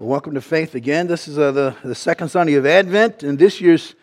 Well, 0.00 0.08
welcome 0.08 0.32
to 0.32 0.40
Faith 0.40 0.74
again. 0.74 1.08
This 1.08 1.28
is 1.28 1.38
uh, 1.38 1.52
the, 1.52 1.76
the 1.84 1.94
second 1.94 2.30
Sunday 2.30 2.54
of 2.54 2.64
Advent, 2.64 3.22
and 3.22 3.38
this 3.38 3.60
year's 3.60 3.94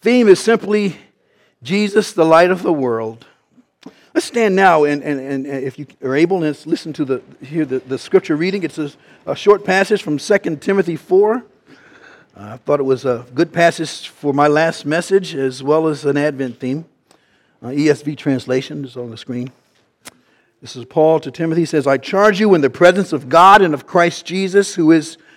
theme 0.00 0.28
is 0.28 0.38
simply 0.38 0.96
Jesus, 1.60 2.12
the 2.12 2.24
light 2.24 2.52
of 2.52 2.62
the 2.62 2.72
world. 2.72 3.26
Let's 4.14 4.26
stand 4.26 4.54
now, 4.54 4.84
and, 4.84 5.02
and, 5.02 5.18
and 5.18 5.46
if 5.48 5.76
you 5.76 5.88
are 6.04 6.14
able, 6.14 6.44
and 6.44 6.66
listen 6.66 6.92
to 6.92 7.04
the, 7.04 7.22
hear 7.44 7.64
the, 7.64 7.80
the 7.80 7.98
scripture 7.98 8.36
reading. 8.36 8.62
It's 8.62 8.78
a, 8.78 8.92
a 9.26 9.34
short 9.34 9.64
passage 9.64 10.04
from 10.04 10.18
2 10.18 10.38
Timothy 10.58 10.94
4. 10.94 11.34
Uh, 11.34 11.42
I 12.36 12.56
thought 12.58 12.78
it 12.78 12.84
was 12.84 13.04
a 13.04 13.26
good 13.34 13.52
passage 13.52 14.06
for 14.06 14.32
my 14.32 14.46
last 14.46 14.86
message 14.86 15.34
as 15.34 15.64
well 15.64 15.88
as 15.88 16.04
an 16.04 16.16
Advent 16.16 16.60
theme. 16.60 16.84
Uh, 17.60 17.70
ESV 17.70 18.16
translation 18.16 18.84
is 18.84 18.96
on 18.96 19.10
the 19.10 19.16
screen. 19.16 19.50
This 20.60 20.76
is 20.76 20.84
Paul 20.84 21.18
to 21.18 21.32
Timothy. 21.32 21.62
He 21.62 21.66
says, 21.66 21.88
I 21.88 21.96
charge 21.96 22.38
you 22.38 22.54
in 22.54 22.60
the 22.60 22.70
presence 22.70 23.12
of 23.12 23.28
God 23.28 23.62
and 23.62 23.74
of 23.74 23.84
Christ 23.84 24.24
Jesus, 24.24 24.76
who 24.76 24.92
is 24.92 25.18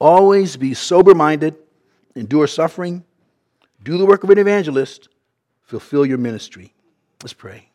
Always 0.00 0.56
be 0.56 0.72
sober 0.72 1.14
minded, 1.14 1.56
endure 2.16 2.46
suffering, 2.46 3.04
do 3.84 3.98
the 3.98 4.06
work 4.06 4.24
of 4.24 4.30
an 4.30 4.38
evangelist, 4.38 5.08
fulfill 5.62 6.04
your 6.04 6.18
ministry. 6.18 6.74
Let's 7.22 7.34
pray. 7.34 7.68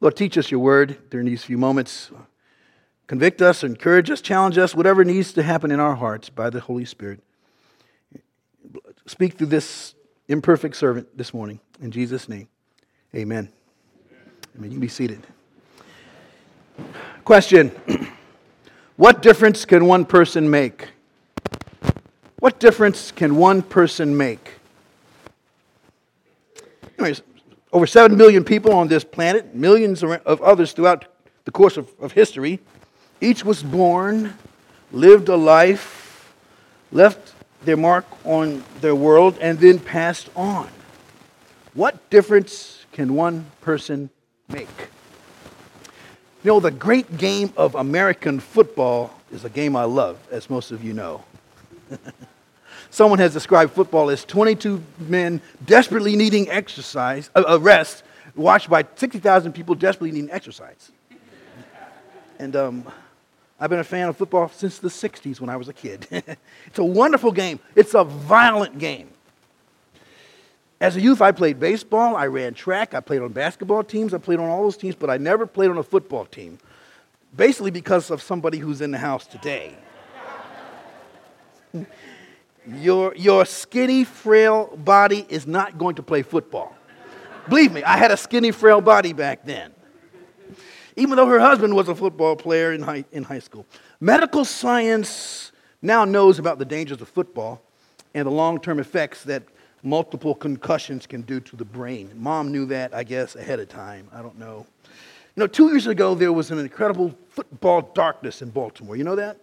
Lord, 0.00 0.16
teach 0.16 0.36
us 0.36 0.50
your 0.50 0.60
word 0.60 0.98
during 1.10 1.26
these 1.26 1.44
few 1.44 1.56
moments. 1.56 2.10
Convict 3.06 3.40
us, 3.40 3.62
encourage 3.62 4.10
us, 4.10 4.20
challenge 4.20 4.58
us, 4.58 4.74
whatever 4.74 5.04
needs 5.04 5.32
to 5.34 5.42
happen 5.42 5.70
in 5.70 5.78
our 5.78 5.94
hearts 5.94 6.28
by 6.28 6.50
the 6.50 6.60
Holy 6.60 6.84
Spirit. 6.84 7.20
Speak 9.06 9.34
through 9.34 9.46
this 9.48 9.94
imperfect 10.28 10.74
servant 10.74 11.16
this 11.16 11.32
morning. 11.32 11.60
In 11.80 11.90
Jesus' 11.90 12.28
name, 12.28 12.48
amen. 13.14 13.48
Amen. 14.56 14.70
You 14.70 14.76
can 14.76 14.80
be 14.80 14.88
seated. 14.88 15.24
Question 17.24 17.70
What 18.96 19.22
difference 19.22 19.64
can 19.64 19.86
one 19.86 20.04
person 20.04 20.50
make? 20.50 20.93
What 22.44 22.58
difference 22.58 23.10
can 23.10 23.36
one 23.36 23.62
person 23.62 24.18
make? 24.18 24.58
Anyways, 26.98 27.22
over 27.72 27.86
7 27.86 28.18
billion 28.18 28.44
people 28.44 28.74
on 28.74 28.86
this 28.86 29.02
planet, 29.02 29.54
millions 29.54 30.04
of 30.04 30.42
others 30.42 30.74
throughout 30.74 31.06
the 31.46 31.50
course 31.50 31.78
of, 31.78 31.90
of 31.98 32.12
history. 32.12 32.60
Each 33.18 33.46
was 33.46 33.62
born, 33.62 34.34
lived 34.92 35.30
a 35.30 35.36
life, 35.36 36.34
left 36.92 37.32
their 37.64 37.78
mark 37.78 38.04
on 38.26 38.62
their 38.82 38.94
world, 38.94 39.38
and 39.40 39.58
then 39.58 39.78
passed 39.78 40.28
on. 40.36 40.68
What 41.72 42.10
difference 42.10 42.84
can 42.92 43.14
one 43.14 43.46
person 43.62 44.10
make? 44.50 44.90
You 46.42 46.48
know, 46.50 46.60
the 46.60 46.70
great 46.70 47.16
game 47.16 47.54
of 47.56 47.74
American 47.74 48.38
football 48.38 49.18
is 49.32 49.46
a 49.46 49.48
game 49.48 49.74
I 49.74 49.84
love, 49.84 50.18
as 50.30 50.50
most 50.50 50.72
of 50.72 50.84
you 50.84 50.92
know. 50.92 51.24
Someone 52.94 53.18
has 53.18 53.32
described 53.32 53.72
football 53.72 54.08
as 54.08 54.24
22 54.24 54.80
men 55.00 55.40
desperately 55.66 56.14
needing 56.14 56.48
exercise, 56.48 57.28
uh, 57.34 57.42
uh 57.48 57.58
rest, 57.58 58.04
watched 58.36 58.70
by 58.70 58.84
60,000 58.94 59.52
people 59.52 59.74
desperately 59.74 60.12
needing 60.12 60.30
exercise. 60.30 60.92
And 62.38 62.54
um, 62.54 62.88
I've 63.58 63.68
been 63.68 63.80
a 63.80 63.82
fan 63.82 64.08
of 64.08 64.16
football 64.16 64.48
since 64.48 64.78
the 64.78 64.90
60s 64.90 65.40
when 65.40 65.50
I 65.50 65.56
was 65.56 65.68
a 65.68 65.72
kid. 65.72 66.06
it's 66.66 66.78
a 66.78 66.84
wonderful 66.84 67.32
game, 67.32 67.58
it's 67.74 67.94
a 67.94 68.04
violent 68.04 68.78
game. 68.78 69.08
As 70.80 70.94
a 70.94 71.00
youth, 71.00 71.20
I 71.20 71.32
played 71.32 71.58
baseball, 71.58 72.14
I 72.14 72.28
ran 72.28 72.54
track, 72.54 72.94
I 72.94 73.00
played 73.00 73.22
on 73.22 73.32
basketball 73.32 73.82
teams, 73.82 74.14
I 74.14 74.18
played 74.18 74.38
on 74.38 74.48
all 74.48 74.62
those 74.62 74.76
teams, 74.76 74.94
but 74.94 75.10
I 75.10 75.16
never 75.16 75.48
played 75.48 75.70
on 75.70 75.78
a 75.78 75.82
football 75.82 76.26
team. 76.26 76.60
Basically, 77.36 77.72
because 77.72 78.12
of 78.12 78.22
somebody 78.22 78.58
who's 78.58 78.80
in 78.80 78.92
the 78.92 78.98
house 78.98 79.26
today. 79.26 79.74
Your, 82.66 83.14
your 83.14 83.44
skinny, 83.44 84.04
frail 84.04 84.76
body 84.76 85.26
is 85.28 85.46
not 85.46 85.76
going 85.76 85.96
to 85.96 86.02
play 86.02 86.22
football. 86.22 86.74
Believe 87.48 87.72
me, 87.72 87.82
I 87.82 87.96
had 87.96 88.10
a 88.10 88.16
skinny, 88.16 88.50
frail 88.52 88.80
body 88.80 89.12
back 89.12 89.44
then. 89.44 89.72
Even 90.96 91.16
though 91.16 91.26
her 91.26 91.40
husband 91.40 91.74
was 91.74 91.88
a 91.88 91.94
football 91.94 92.36
player 92.36 92.72
in 92.72 92.82
high, 92.82 93.04
in 93.12 93.24
high 93.24 93.40
school. 93.40 93.66
Medical 94.00 94.44
science 94.44 95.52
now 95.82 96.04
knows 96.04 96.38
about 96.38 96.58
the 96.58 96.64
dangers 96.64 97.00
of 97.00 97.08
football 97.08 97.60
and 98.14 98.26
the 98.26 98.30
long 98.30 98.60
term 98.60 98.78
effects 98.78 99.24
that 99.24 99.42
multiple 99.82 100.34
concussions 100.34 101.06
can 101.06 101.22
do 101.22 101.40
to 101.40 101.56
the 101.56 101.64
brain. 101.64 102.10
Mom 102.14 102.50
knew 102.50 102.64
that, 102.66 102.94
I 102.94 103.04
guess, 103.04 103.36
ahead 103.36 103.60
of 103.60 103.68
time. 103.68 104.08
I 104.12 104.22
don't 104.22 104.38
know. 104.38 104.64
You 105.36 105.40
know, 105.42 105.46
two 105.46 105.68
years 105.68 105.86
ago, 105.86 106.14
there 106.14 106.32
was 106.32 106.50
an 106.50 106.58
incredible 106.58 107.14
football 107.28 107.82
darkness 107.94 108.40
in 108.40 108.50
Baltimore. 108.50 108.96
You 108.96 109.04
know 109.04 109.16
that? 109.16 109.38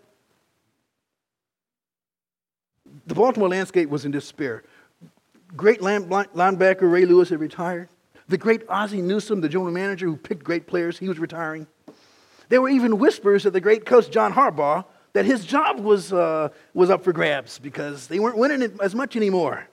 The 3.08 3.16
Baltimore 3.16 3.50
landscape 3.50 3.90
was 3.90 4.06
in 4.06 4.12
despair. 4.12 4.64
Great 5.56 5.82
linebacker 5.82 6.92
Ray 6.92 7.06
Lewis 7.06 7.30
had 7.30 7.40
retired. 7.40 7.90
The 8.28 8.38
great 8.38 8.64
Ozzie 8.70 9.02
Newsome, 9.02 9.42
the 9.42 9.50
general 9.50 9.72
manager 9.72 10.06
who 10.06 10.16
picked 10.16 10.44
great 10.44 10.68
players, 10.68 10.98
he 10.98 11.10
was 11.10 11.20
retiring. 11.20 11.68
There 12.50 12.62
were 12.62 12.70
even 12.70 12.98
whispers 12.98 13.44
that 13.44 13.52
the 13.52 13.62
great 13.62 13.86
coach 13.86 14.10
John 14.10 14.34
Harbaugh 14.34 14.86
that 15.14 15.26
his 15.26 15.46
job 15.46 15.80
was, 15.80 16.14
uh, 16.14 16.50
was 16.74 16.90
up 16.90 17.04
for 17.04 17.12
grabs 17.12 17.60
because 17.60 18.08
they 18.08 18.20
weren't 18.20 18.38
winning 18.38 18.78
as 18.82 18.96
much 18.96 19.16
anymore. 19.16 19.68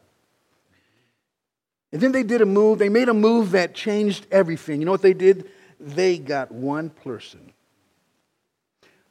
And 1.92 2.00
then 2.00 2.12
they 2.12 2.22
did 2.22 2.42
a 2.42 2.46
move, 2.46 2.78
they 2.78 2.88
made 2.88 3.08
a 3.08 3.14
move 3.14 3.52
that 3.52 3.74
changed 3.74 4.26
everything. 4.30 4.80
You 4.80 4.86
know 4.86 4.92
what 4.92 5.02
they 5.02 5.14
did? 5.14 5.48
They 5.80 6.18
got 6.18 6.50
one 6.50 6.90
person. 6.90 7.52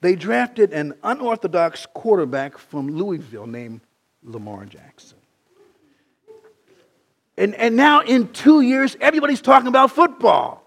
They 0.01 0.16
drafted 0.16 0.74
an 0.74 0.94
unorthodox 1.01 1.88
quarterback 1.91 2.57
from 2.57 2.95
Louisville 2.95 3.47
named 3.47 3.81
Lamar 4.27 4.65
Jackson. 4.65 5.17
And, 7.38 7.53
and 7.55 7.75
now, 7.75 8.01
in 8.01 8.29
two 8.29 8.61
years, 8.61 8.97
everybody's 8.99 9.41
talking 9.41 9.67
about 9.67 9.91
football. 9.91 10.63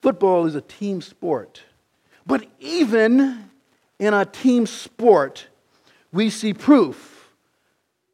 Football 0.00 0.46
is 0.46 0.54
a 0.54 0.60
team 0.60 1.00
sport. 1.02 1.62
But 2.24 2.46
even 2.60 3.50
in 3.98 4.14
a 4.14 4.24
team 4.24 4.66
sport, 4.66 5.48
we 6.12 6.30
see 6.30 6.54
proof 6.54 7.32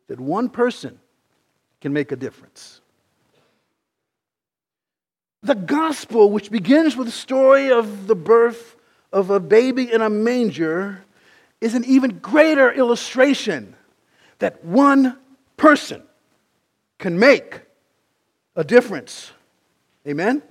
that 0.09 0.19
one 0.19 0.49
person 0.49 0.99
can 1.81 1.93
make 1.93 2.11
a 2.11 2.16
difference. 2.16 2.81
The 5.43 5.55
gospel, 5.55 6.31
which 6.31 6.50
begins 6.50 6.97
with 6.97 7.06
the 7.06 7.12
story 7.12 7.71
of 7.71 8.06
the 8.06 8.15
birth 8.15 8.76
of 9.12 9.28
a 9.28 9.38
baby 9.38 9.93
in 9.93 10.00
a 10.00 10.09
manger, 10.09 11.05
is 11.61 11.75
an 11.75 11.84
even 11.84 12.19
greater 12.19 12.72
illustration 12.72 13.74
that 14.39 14.65
one 14.65 15.19
person 15.56 16.03
can 16.99 17.19
make 17.19 17.61
a 18.56 18.65
difference. 18.65 19.33
Amen? 20.06 20.43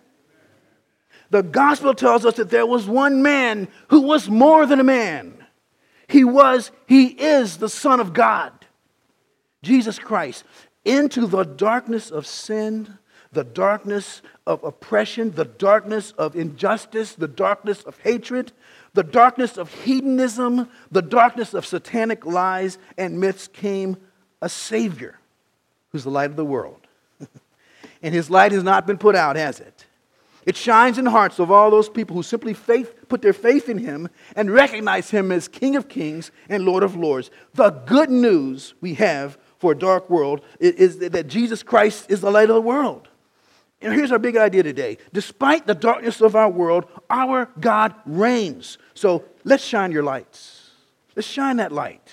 The 1.30 1.44
gospel 1.44 1.94
tells 1.94 2.26
us 2.26 2.36
that 2.36 2.50
there 2.50 2.66
was 2.66 2.88
one 2.88 3.24
man 3.24 3.68
who 3.88 4.02
was 4.02 4.30
more 4.30 4.66
than 4.66 4.80
a 4.80 4.84
man. 4.84 5.44
He 6.08 6.24
was, 6.24 6.72
he 6.86 7.08
is 7.08 7.58
the 7.58 7.70
Son 7.70 8.00
of 8.00 8.14
God, 8.14 8.52
Jesus 9.64 9.98
Christ. 9.98 10.44
Into 10.86 11.26
the 11.26 11.44
darkness 11.44 12.12
of 12.12 12.28
sin, 12.28 13.00
the 13.32 13.44
darkness 13.44 14.22
of 14.46 14.64
oppression, 14.64 15.32
the 15.32 15.46
darkness 15.46 16.12
of 16.12 16.36
injustice, 16.36 17.14
the 17.16 17.28
darkness 17.28 17.82
of 17.82 17.98
hatred, 18.02 18.52
the 18.94 19.04
darkness 19.04 19.58
of 19.58 19.74
hedonism, 19.84 20.70
the 20.92 21.02
darkness 21.02 21.54
of 21.54 21.66
satanic 21.66 22.26
lies 22.26 22.78
and 22.98 23.20
myths 23.20 23.48
came 23.48 23.98
a 24.42 24.50
Savior 24.50 25.20
who's 25.92 26.04
the 26.04 26.12
light 26.12 26.30
of 26.30 26.36
the 26.36 26.46
world. 26.46 26.88
and 28.02 28.14
his 28.14 28.30
light 28.30 28.52
has 28.52 28.64
not 28.64 28.86
been 28.86 28.98
put 28.98 29.16
out, 29.16 29.36
has 29.36 29.60
it? 29.60 29.86
It 30.46 30.58
shines 30.58 30.98
in 30.98 31.06
the 31.06 31.12
hearts 31.12 31.40
of 31.40 31.52
all 31.52 31.72
those 31.72 31.88
people 31.88 32.16
who 32.16 32.24
simply 32.24 32.54
faith, 32.54 33.08
put 33.08 33.22
their 33.22 33.34
faith 33.34 33.70
in 33.70 33.78
him 33.78 34.10
and 34.36 34.52
recognize 34.52 35.10
him 35.10 35.32
as 35.32 35.48
King 35.48 35.76
of 35.76 35.88
Kings 35.88 36.32
and 36.50 36.66
Lord 36.66 36.84
of 36.84 36.96
Lords. 36.96 37.32
The 37.54 37.70
good 37.70 38.10
news 38.10 38.74
we 38.82 38.96
have 38.96 39.38
for 39.58 39.72
a 39.72 39.78
dark 39.78 40.10
world 40.10 40.42
is 40.60 41.00
that 41.00 41.28
Jesus 41.28 41.64
Christ 41.64 42.08
is 42.10 42.22
the 42.22 42.32
light 42.32 42.50
of 42.50 42.56
the 42.56 42.62
world. 42.62 43.08
And 43.82 43.94
here's 43.94 44.12
our 44.12 44.20
big 44.20 44.38
idea 44.38 44.64
today. 44.64 44.98
Despite 45.12 45.68
the 45.68 45.76
darkness 45.76 46.22
of 46.22 46.36
our 46.36 46.50
world, 46.50 46.86
our 47.10 47.50
God 47.60 47.94
reigns. 48.06 48.78
So 48.94 49.26
let's 49.44 49.64
shine 49.64 49.92
your 49.92 50.04
lights. 50.04 50.72
Let's 51.16 51.28
shine 51.28 51.58
that 51.58 51.72
light. 51.72 52.12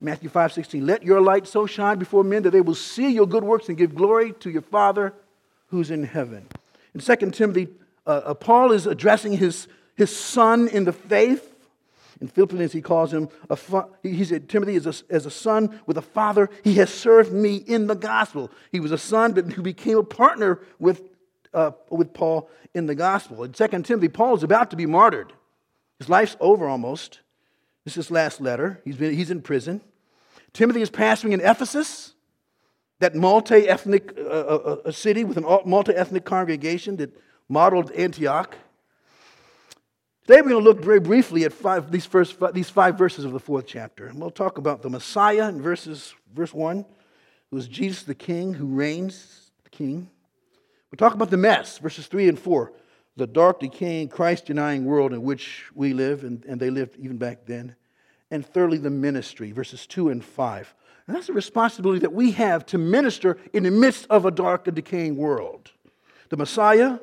Matthew 0.00 0.28
5 0.28 0.52
16, 0.52 0.86
let 0.86 1.02
your 1.02 1.20
light 1.20 1.46
so 1.46 1.66
shine 1.66 1.98
before 1.98 2.22
men 2.22 2.44
that 2.44 2.50
they 2.50 2.60
will 2.60 2.74
see 2.74 3.10
your 3.10 3.26
good 3.26 3.42
works 3.42 3.68
and 3.68 3.76
give 3.76 3.94
glory 3.94 4.32
to 4.40 4.50
your 4.50 4.62
Father 4.62 5.12
who's 5.68 5.90
in 5.90 6.04
heaven. 6.04 6.46
In 6.94 7.00
2 7.00 7.30
Timothy, 7.30 7.68
uh, 8.06 8.22
uh, 8.24 8.34
Paul 8.34 8.72
is 8.72 8.86
addressing 8.86 9.32
his, 9.32 9.68
his 9.96 10.16
son 10.16 10.68
in 10.68 10.84
the 10.84 10.92
faith. 10.92 11.54
In 12.20 12.28
Philippians, 12.28 12.72
he 12.72 12.80
calls 12.80 13.12
him, 13.12 13.28
a 13.48 13.56
fa- 13.56 13.88
he 14.02 14.24
said, 14.24 14.48
Timothy 14.48 14.74
is 14.74 14.86
a, 14.86 14.94
as 15.12 15.26
a 15.26 15.30
son 15.30 15.80
with 15.86 15.96
a 15.98 16.02
father. 16.02 16.48
He 16.64 16.74
has 16.74 16.92
served 16.92 17.32
me 17.32 17.56
in 17.56 17.86
the 17.86 17.94
gospel. 17.94 18.50
He 18.72 18.80
was 18.80 18.92
a 18.92 18.98
son, 18.98 19.32
but 19.32 19.52
who 19.52 19.62
became 19.62 19.98
a 19.98 20.02
partner 20.02 20.60
with, 20.78 21.02
uh, 21.54 21.72
with 21.90 22.12
Paul 22.12 22.50
in 22.74 22.86
the 22.86 22.94
gospel. 22.94 23.44
In 23.44 23.52
2 23.52 23.66
Timothy, 23.82 24.08
Paul 24.08 24.36
is 24.36 24.42
about 24.42 24.70
to 24.70 24.76
be 24.76 24.86
martyred. 24.86 25.32
His 25.98 26.08
life's 26.08 26.36
over 26.40 26.68
almost. 26.68 27.20
This 27.84 27.92
is 27.92 28.06
his 28.06 28.10
last 28.10 28.40
letter. 28.40 28.80
He's, 28.84 28.96
been, 28.96 29.14
he's 29.14 29.30
in 29.30 29.42
prison. 29.42 29.80
Timothy 30.52 30.82
is 30.82 30.90
pastoring 30.90 31.32
in 31.32 31.40
Ephesus, 31.40 32.14
that 33.00 33.14
multi 33.14 33.68
ethnic 33.68 34.12
uh, 34.18 34.22
uh, 34.22 34.76
uh 34.84 34.90
city 34.90 35.24
with 35.24 35.36
a 35.36 35.60
multi 35.64 35.92
ethnic 35.92 36.24
congregation 36.24 36.96
that 36.96 37.16
modeled 37.48 37.90
Antioch. 37.92 38.56
Today 40.26 40.42
we're 40.42 40.50
going 40.50 40.62
to 40.62 40.70
look 40.70 40.84
very 40.84 41.00
briefly 41.00 41.44
at 41.44 41.54
five, 41.54 41.90
these, 41.90 42.04
first, 42.04 42.36
these 42.52 42.68
five 42.68 42.98
verses 42.98 43.24
of 43.24 43.32
the 43.32 43.40
fourth 43.40 43.66
chapter. 43.66 44.06
And 44.06 44.20
we'll 44.20 44.30
talk 44.30 44.58
about 44.58 44.82
the 44.82 44.90
Messiah 44.90 45.48
in 45.48 45.62
verses, 45.62 46.14
verse 46.34 46.52
1, 46.52 46.84
who 47.50 47.56
is 47.56 47.66
Jesus 47.66 48.02
the 48.02 48.14
King, 48.14 48.52
who 48.52 48.66
reigns, 48.66 49.50
the 49.64 49.70
King. 49.70 50.10
We'll 50.90 50.96
talk 50.96 51.14
about 51.14 51.30
the 51.30 51.36
mess, 51.36 51.78
verses 51.78 52.06
3 52.06 52.28
and 52.28 52.38
4 52.38 52.72
the 53.18 53.26
dark, 53.26 53.60
decaying, 53.60 54.08
Christ 54.08 54.46
denying 54.46 54.84
world 54.84 55.12
in 55.12 55.22
which 55.22 55.64
we 55.74 55.92
live, 55.92 56.22
and, 56.22 56.44
and 56.44 56.60
they 56.60 56.70
lived 56.70 56.96
even 56.98 57.18
back 57.18 57.46
then. 57.46 57.74
And 58.30 58.46
thirdly, 58.46 58.78
the 58.78 58.90
ministry, 58.90 59.50
verses 59.50 59.86
2 59.88 60.10
and 60.10 60.24
5. 60.24 60.74
And 61.06 61.16
that's 61.16 61.26
the 61.26 61.32
responsibility 61.32 62.00
that 62.00 62.12
we 62.12 62.30
have 62.32 62.64
to 62.66 62.78
minister 62.78 63.38
in 63.52 63.64
the 63.64 63.70
midst 63.70 64.06
of 64.08 64.24
a 64.24 64.30
dark 64.30 64.66
and 64.68 64.76
decaying 64.76 65.16
world. 65.16 65.72
The 66.28 66.36
Messiah, 66.36 67.00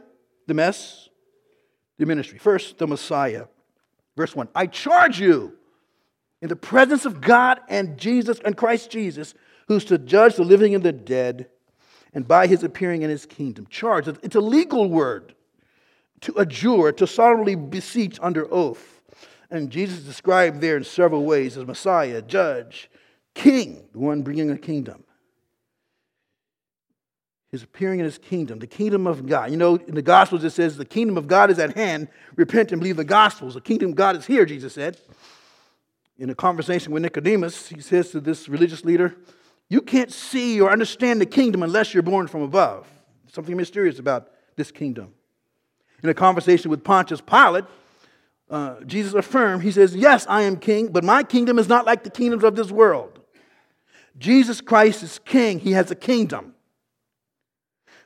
the 0.47 0.53
mess, 0.53 1.09
the 1.97 2.05
ministry. 2.05 2.37
First, 2.37 2.77
the 2.77 2.87
Messiah. 2.87 3.45
Verse 4.15 4.35
1 4.35 4.47
I 4.55 4.67
charge 4.67 5.19
you 5.19 5.57
in 6.41 6.47
the 6.47 6.55
presence 6.55 7.05
of 7.05 7.21
God 7.21 7.59
and 7.67 7.97
Jesus 7.97 8.39
and 8.45 8.55
Christ 8.55 8.89
Jesus, 8.89 9.33
who's 9.67 9.85
to 9.85 9.97
judge 9.97 10.35
the 10.35 10.43
living 10.43 10.75
and 10.75 10.83
the 10.83 10.93
dead, 10.93 11.49
and 12.15 12.27
by 12.27 12.47
his 12.47 12.63
appearing 12.63 13.03
in 13.03 13.09
his 13.09 13.25
kingdom. 13.25 13.67
Charge, 13.69 14.07
it's 14.07 14.35
a 14.35 14.41
legal 14.41 14.89
word 14.89 15.35
to 16.21 16.33
adjure, 16.39 16.93
to 16.93 17.05
solemnly 17.05 17.55
beseech 17.55 18.17
under 18.21 18.51
oath. 18.51 19.01
And 19.51 19.69
Jesus 19.69 19.99
is 19.99 20.05
described 20.05 20.61
there 20.61 20.77
in 20.77 20.83
several 20.83 21.25
ways 21.25 21.57
as 21.57 21.67
Messiah, 21.67 22.21
judge, 22.21 22.89
king, 23.35 23.83
the 23.91 23.99
one 23.99 24.23
bringing 24.23 24.49
a 24.49 24.57
kingdom. 24.57 25.03
His 27.51 27.63
appearing 27.63 27.99
in 27.99 28.05
his 28.05 28.17
kingdom, 28.17 28.59
the 28.59 28.67
kingdom 28.67 29.07
of 29.07 29.27
God. 29.27 29.51
You 29.51 29.57
know, 29.57 29.75
in 29.75 29.93
the 29.93 30.01
Gospels 30.01 30.43
it 30.43 30.49
says, 30.49 30.77
the 30.77 30.85
kingdom 30.85 31.17
of 31.17 31.27
God 31.27 31.51
is 31.51 31.59
at 31.59 31.75
hand. 31.75 32.07
Repent 32.35 32.71
and 32.71 32.81
believe 32.81 32.97
the 32.97 33.03
Gospels. 33.03 33.53
The 33.53 33.61
kingdom 33.61 33.91
of 33.91 33.95
God 33.95 34.15
is 34.15 34.25
here, 34.25 34.45
Jesus 34.45 34.73
said. 34.73 34.97
In 36.17 36.29
a 36.29 36.35
conversation 36.35 36.91
with 36.91 37.03
Nicodemus, 37.03 37.67
he 37.67 37.81
says 37.81 38.09
to 38.11 38.21
this 38.21 38.49
religious 38.49 38.83
leader, 38.83 39.15
You 39.69 39.81
can't 39.81 40.11
see 40.11 40.61
or 40.61 40.71
understand 40.71 41.19
the 41.19 41.25
kingdom 41.25 41.63
unless 41.63 41.93
you're 41.93 42.03
born 42.03 42.27
from 42.27 42.41
above. 42.41 42.87
Something 43.31 43.57
mysterious 43.57 43.99
about 43.99 44.29
this 44.55 44.71
kingdom. 44.71 45.13
In 46.03 46.09
a 46.09 46.13
conversation 46.13 46.69
with 46.69 46.83
Pontius 46.83 47.21
Pilate, 47.21 47.65
uh, 48.49 48.81
Jesus 48.85 49.13
affirmed, 49.13 49.63
He 49.63 49.71
says, 49.71 49.95
Yes, 49.95 50.25
I 50.29 50.43
am 50.43 50.57
king, 50.57 50.89
but 50.89 51.03
my 51.03 51.23
kingdom 51.23 51.57
is 51.57 51.67
not 51.67 51.85
like 51.85 52.03
the 52.03 52.09
kingdoms 52.09 52.43
of 52.43 52.55
this 52.55 52.69
world. 52.69 53.19
Jesus 54.17 54.61
Christ 54.61 55.03
is 55.03 55.19
king, 55.19 55.59
He 55.59 55.71
has 55.71 55.89
a 55.89 55.95
kingdom. 55.95 56.53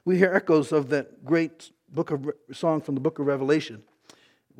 We 0.06 0.18
hear 0.18 0.34
echoes 0.34 0.72
of 0.72 0.90
that 0.90 1.26
great 1.26 1.72
book 1.90 2.12
of 2.12 2.32
song 2.54 2.82
from 2.82 2.96
the 2.96 3.02
book 3.02 3.20
of 3.20 3.28
Revelation, 3.28 3.84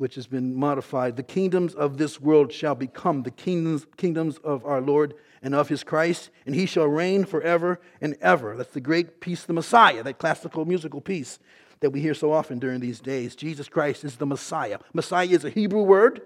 which 0.00 0.14
has 0.14 0.26
been 0.26 0.54
modified. 0.54 1.16
The 1.16 1.22
kingdoms 1.22 1.74
of 1.74 1.98
this 1.98 2.18
world 2.18 2.50
shall 2.50 2.74
become 2.74 3.22
the 3.22 3.30
kingdoms, 3.30 3.86
kingdoms 3.98 4.38
of 4.38 4.64
our 4.64 4.80
Lord 4.80 5.12
and 5.42 5.54
of 5.54 5.68
his 5.68 5.84
Christ, 5.84 6.30
and 6.46 6.54
he 6.54 6.64
shall 6.64 6.86
reign 6.86 7.26
forever 7.26 7.78
and 8.00 8.16
ever. 8.22 8.56
That's 8.56 8.72
the 8.72 8.80
great 8.80 9.20
piece, 9.20 9.44
the 9.44 9.52
Messiah, 9.52 10.02
that 10.02 10.16
classical 10.16 10.64
musical 10.64 11.02
piece 11.02 11.38
that 11.80 11.90
we 11.90 12.00
hear 12.00 12.14
so 12.14 12.32
often 12.32 12.58
during 12.58 12.80
these 12.80 12.98
days. 12.98 13.36
Jesus 13.36 13.68
Christ 13.68 14.02
is 14.02 14.16
the 14.16 14.24
Messiah. 14.24 14.78
Messiah 14.94 15.28
is 15.28 15.44
a 15.44 15.50
Hebrew 15.50 15.82
word 15.82 16.22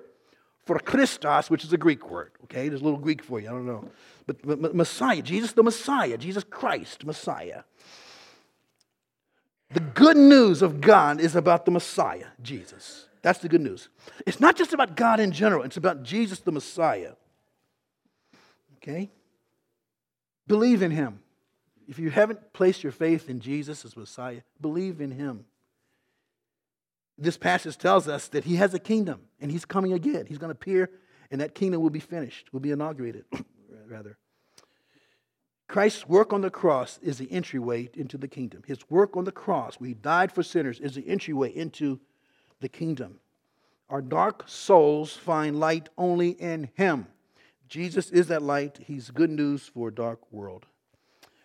for 0.64 0.78
Christos, 0.78 1.50
which 1.50 1.64
is 1.64 1.72
a 1.72 1.76
Greek 1.76 2.08
word. 2.08 2.30
Okay, 2.44 2.68
there's 2.68 2.80
a 2.80 2.84
little 2.84 3.00
Greek 3.00 3.24
for 3.24 3.40
you. 3.40 3.48
I 3.48 3.50
don't 3.50 3.66
know. 3.66 3.90
But, 4.28 4.40
but 4.46 4.72
Messiah, 4.72 5.20
Jesus 5.20 5.50
the 5.50 5.64
Messiah, 5.64 6.16
Jesus 6.16 6.44
Christ, 6.44 7.04
Messiah. 7.04 7.64
The 9.72 9.80
good 9.80 10.16
news 10.16 10.62
of 10.62 10.80
God 10.80 11.20
is 11.20 11.34
about 11.34 11.64
the 11.64 11.72
Messiah, 11.72 12.26
Jesus. 12.40 13.08
That's 13.24 13.38
the 13.38 13.48
good 13.48 13.62
news. 13.62 13.88
It's 14.26 14.38
not 14.38 14.54
just 14.54 14.74
about 14.74 14.96
God 14.96 15.18
in 15.18 15.32
general, 15.32 15.62
it's 15.64 15.78
about 15.78 16.02
Jesus 16.02 16.40
the 16.40 16.52
Messiah. 16.52 17.12
Okay? 18.76 19.10
Believe 20.46 20.82
in 20.82 20.90
him. 20.90 21.20
If 21.88 21.98
you 21.98 22.10
haven't 22.10 22.52
placed 22.52 22.82
your 22.82 22.92
faith 22.92 23.30
in 23.30 23.40
Jesus 23.40 23.82
as 23.86 23.96
Messiah, 23.96 24.42
believe 24.60 25.00
in 25.00 25.10
him. 25.10 25.46
This 27.16 27.38
passage 27.38 27.78
tells 27.78 28.08
us 28.08 28.28
that 28.28 28.44
he 28.44 28.56
has 28.56 28.74
a 28.74 28.78
kingdom 28.78 29.22
and 29.40 29.50
he's 29.50 29.64
coming 29.64 29.94
again. 29.94 30.26
He's 30.26 30.38
going 30.38 30.50
to 30.50 30.58
appear 30.58 30.90
and 31.30 31.40
that 31.40 31.54
kingdom 31.54 31.80
will 31.80 31.88
be 31.88 32.00
finished, 32.00 32.52
will 32.52 32.60
be 32.60 32.72
inaugurated, 32.72 33.24
rather. 33.88 34.18
Christ's 35.66 36.06
work 36.06 36.34
on 36.34 36.42
the 36.42 36.50
cross 36.50 36.98
is 37.00 37.16
the 37.16 37.32
entryway 37.32 37.88
into 37.94 38.18
the 38.18 38.28
kingdom. 38.28 38.64
His 38.66 38.80
work 38.90 39.16
on 39.16 39.24
the 39.24 39.32
cross, 39.32 39.76
where 39.76 39.88
he 39.88 39.94
died 39.94 40.30
for 40.30 40.42
sinners, 40.42 40.78
is 40.78 40.94
the 40.94 41.08
entryway 41.08 41.48
into 41.48 42.00
the 42.60 42.68
kingdom. 42.68 43.20
Our 43.88 44.02
dark 44.02 44.44
souls 44.46 45.12
find 45.14 45.60
light 45.60 45.88
only 45.96 46.30
in 46.30 46.70
him. 46.74 47.06
Jesus 47.68 48.10
is 48.10 48.28
that 48.28 48.42
light. 48.42 48.78
He's 48.86 49.10
good 49.10 49.30
news 49.30 49.66
for 49.66 49.88
a 49.88 49.94
dark 49.94 50.20
world. 50.32 50.66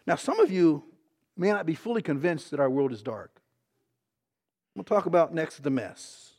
Now, 0.06 0.16
some 0.16 0.40
of 0.40 0.52
you 0.52 0.84
may 1.38 1.50
not 1.50 1.66
be 1.66 1.76
fully 1.76 2.02
convinced 2.02 2.52
that 2.52 2.60
our 2.60 2.70
world 2.70 2.92
is 2.92 3.02
dark. 3.02 3.42
We'll 4.76 4.84
talk 4.84 5.06
about 5.06 5.34
next 5.34 5.62
the 5.64 5.70
mess. 5.70 6.32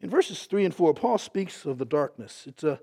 In 0.00 0.10
verses 0.10 0.44
3 0.44 0.66
and 0.66 0.74
4, 0.74 0.94
Paul 0.94 1.18
speaks 1.18 1.64
of 1.64 1.78
the 1.78 1.84
darkness. 1.84 2.44
It's 2.46 2.64
a, 2.64 2.80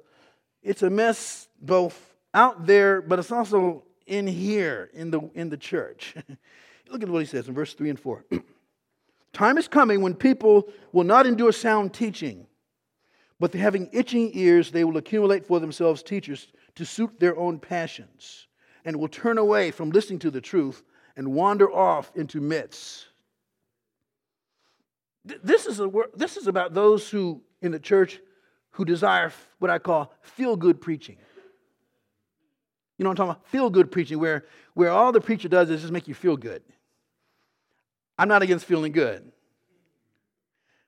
it's 0.61 0.83
a 0.83 0.89
mess 0.89 1.47
both 1.61 2.15
out 2.33 2.65
there, 2.65 3.01
but 3.01 3.19
it's 3.19 3.31
also 3.31 3.83
in 4.05 4.27
here 4.27 4.89
in 4.93 5.11
the, 5.11 5.21
in 5.33 5.49
the 5.49 5.57
church. 5.57 6.15
Look 6.89 7.03
at 7.03 7.09
what 7.09 7.19
he 7.19 7.25
says 7.25 7.47
in 7.47 7.53
verse 7.53 7.73
3 7.73 7.91
and 7.91 7.99
4. 7.99 8.25
Time 9.33 9.57
is 9.57 9.67
coming 9.67 10.01
when 10.01 10.13
people 10.13 10.69
will 10.91 11.03
not 11.03 11.25
endure 11.25 11.51
sound 11.51 11.93
teaching, 11.93 12.45
but 13.39 13.53
having 13.53 13.89
itching 13.91 14.31
ears, 14.33 14.71
they 14.71 14.83
will 14.83 14.97
accumulate 14.97 15.45
for 15.45 15.59
themselves 15.59 16.03
teachers 16.03 16.47
to 16.75 16.85
suit 16.85 17.19
their 17.19 17.35
own 17.37 17.59
passions 17.59 18.47
and 18.85 18.95
will 18.95 19.07
turn 19.07 19.37
away 19.39 19.71
from 19.71 19.89
listening 19.89 20.19
to 20.19 20.31
the 20.31 20.41
truth 20.41 20.83
and 21.15 21.33
wander 21.33 21.71
off 21.71 22.11
into 22.15 22.39
myths. 22.39 23.07
This 25.25 25.65
is, 25.65 25.79
a, 25.79 25.89
this 26.15 26.37
is 26.37 26.47
about 26.47 26.73
those 26.73 27.09
who, 27.09 27.41
in 27.61 27.71
the 27.71 27.79
church, 27.79 28.19
who 28.71 28.85
desire 28.85 29.31
what 29.59 29.71
I 29.71 29.79
call 29.79 30.13
feel 30.21 30.55
good 30.55 30.81
preaching. 30.81 31.17
You 32.97 33.03
know 33.03 33.09
what 33.09 33.19
I'm 33.19 33.27
talking 33.27 33.41
about? 33.41 33.47
Feel 33.47 33.69
good 33.69 33.91
preaching, 33.91 34.19
where, 34.19 34.45
where 34.73 34.91
all 34.91 35.11
the 35.11 35.21
preacher 35.21 35.47
does 35.47 35.69
is 35.69 35.81
just 35.81 35.93
make 35.93 36.07
you 36.07 36.13
feel 36.13 36.37
good. 36.37 36.61
I'm 38.23 38.29
not 38.29 38.41
against 38.41 38.63
feeling 38.63 38.93
good, 38.93 39.33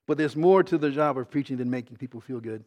but 0.07 0.17
there's 0.17 0.37
more 0.37 0.63
to 0.63 0.77
the 0.77 0.89
job 0.89 1.17
of 1.17 1.29
preaching 1.29 1.57
than 1.57 1.69
making 1.69 1.97
people 1.97 2.21
feel 2.21 2.39
good. 2.39 2.63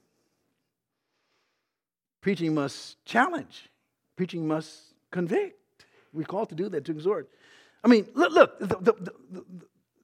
Preaching 2.21 2.55
must 2.55 3.03
challenge, 3.07 3.71
preaching 4.15 4.47
must 4.47 4.79
convict. 5.11 5.87
We're 6.13 6.27
called 6.27 6.51
to 6.51 6.55
do 6.55 6.69
that, 6.69 6.85
to 6.85 6.93
exhort. 6.93 7.31
I 7.83 7.89
mean, 7.89 8.09
look, 8.13 8.31
look 8.31 8.59
the, 8.59 8.67
the, 8.67 8.93
the, 8.93 9.43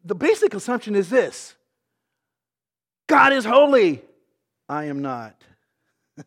the 0.02 0.14
basic 0.14 0.54
assumption 0.54 0.96
is 0.96 1.10
this 1.10 1.54
God 3.06 3.34
is 3.34 3.44
holy, 3.44 4.00
I 4.66 4.86
am 4.86 5.02
not. 5.02 5.42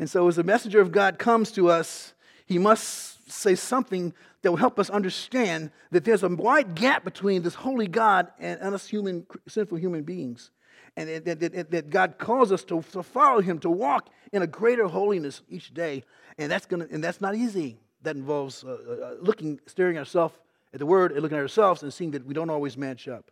and 0.00 0.10
so, 0.10 0.26
as 0.26 0.38
a 0.38 0.42
messenger 0.42 0.80
of 0.80 0.90
God 0.90 1.20
comes 1.20 1.52
to 1.52 1.70
us, 1.70 2.14
he 2.46 2.58
must 2.58 3.17
say 3.30 3.54
something 3.54 4.12
that 4.42 4.50
will 4.50 4.58
help 4.58 4.78
us 4.78 4.90
understand 4.90 5.70
that 5.90 6.04
there's 6.04 6.22
a 6.22 6.28
wide 6.28 6.74
gap 6.74 7.04
between 7.04 7.42
this 7.42 7.54
holy 7.54 7.88
God 7.88 8.28
and, 8.38 8.60
us 8.74 8.86
human, 8.86 9.26
sinful 9.46 9.78
human 9.78 10.02
beings. 10.02 10.50
And 10.96 11.24
that, 11.24 11.40
that, 11.40 11.70
that 11.70 11.90
God 11.90 12.18
calls 12.18 12.50
us 12.50 12.64
to, 12.64 12.82
to 12.92 13.02
follow 13.02 13.40
Him, 13.40 13.58
to 13.60 13.70
walk 13.70 14.10
in 14.32 14.42
a 14.42 14.46
greater 14.46 14.86
holiness 14.86 15.42
each 15.48 15.72
day. 15.72 16.02
And 16.38 16.50
that's, 16.50 16.66
gonna, 16.66 16.86
and 16.90 17.02
that's 17.02 17.20
not 17.20 17.34
easy. 17.34 17.78
That 18.02 18.16
involves 18.16 18.64
uh, 18.64 18.68
uh, 18.68 18.92
uh 18.92 19.14
looking, 19.20 19.60
staring 19.66 19.96
at 19.96 20.00
ourselves 20.00 20.34
at 20.72 20.78
the 20.78 20.86
Word 20.86 21.12
and 21.12 21.22
looking 21.22 21.38
at 21.38 21.42
ourselves 21.42 21.82
and 21.82 21.92
seeing 21.92 22.12
that 22.12 22.24
we 22.26 22.34
don't 22.34 22.50
always 22.50 22.76
match 22.76 23.08
up. 23.08 23.30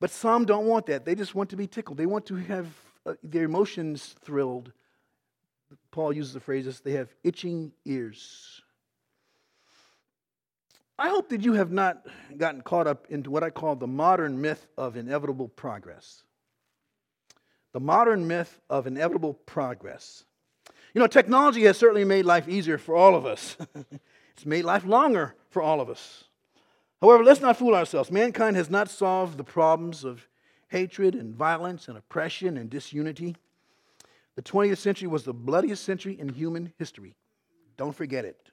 But 0.00 0.10
some 0.10 0.44
don't 0.44 0.66
want 0.66 0.86
that. 0.86 1.04
They 1.04 1.14
just 1.14 1.34
want 1.34 1.50
to 1.50 1.56
be 1.56 1.66
tickled. 1.66 1.98
They 1.98 2.06
want 2.06 2.26
to 2.26 2.36
have 2.36 2.66
uh, 3.06 3.14
their 3.22 3.44
emotions 3.44 4.14
thrilled. 4.22 4.72
Paul 5.90 6.12
uses 6.12 6.34
the 6.34 6.40
phrases, 6.40 6.80
they 6.80 6.92
have 6.92 7.08
itching 7.24 7.72
ears. 7.84 8.60
I 10.98 11.08
hope 11.08 11.28
that 11.28 11.42
you 11.42 11.52
have 11.54 11.72
not 11.72 12.06
gotten 12.36 12.62
caught 12.62 12.86
up 12.86 13.06
into 13.10 13.30
what 13.30 13.42
I 13.42 13.50
call 13.50 13.76
the 13.76 13.86
modern 13.86 14.40
myth 14.40 14.66
of 14.78 14.96
inevitable 14.96 15.48
progress. 15.48 16.22
The 17.72 17.80
modern 17.80 18.26
myth 18.26 18.60
of 18.70 18.86
inevitable 18.86 19.34
progress. 19.34 20.24
You 20.94 21.00
know, 21.00 21.06
technology 21.06 21.64
has 21.64 21.76
certainly 21.76 22.04
made 22.04 22.24
life 22.24 22.48
easier 22.48 22.78
for 22.78 22.96
all 22.96 23.14
of 23.14 23.26
us. 23.26 23.58
it's 24.32 24.46
made 24.46 24.64
life 24.64 24.86
longer 24.86 25.34
for 25.50 25.60
all 25.60 25.82
of 25.82 25.90
us. 25.90 26.24
However, 27.02 27.22
let's 27.22 27.42
not 27.42 27.58
fool 27.58 27.74
ourselves. 27.74 28.10
Mankind 28.10 28.56
has 28.56 28.70
not 28.70 28.88
solved 28.88 29.36
the 29.36 29.44
problems 29.44 30.04
of 30.04 30.26
hatred 30.68 31.14
and 31.14 31.34
violence 31.34 31.88
and 31.88 31.98
oppression 31.98 32.56
and 32.56 32.70
disunity. 32.70 33.36
The 34.36 34.42
20th 34.42 34.78
century 34.78 35.08
was 35.08 35.24
the 35.24 35.34
bloodiest 35.34 35.84
century 35.84 36.18
in 36.18 36.28
human 36.28 36.72
history. 36.78 37.16
Don't 37.76 37.94
forget 37.94 38.24
it. 38.24 38.50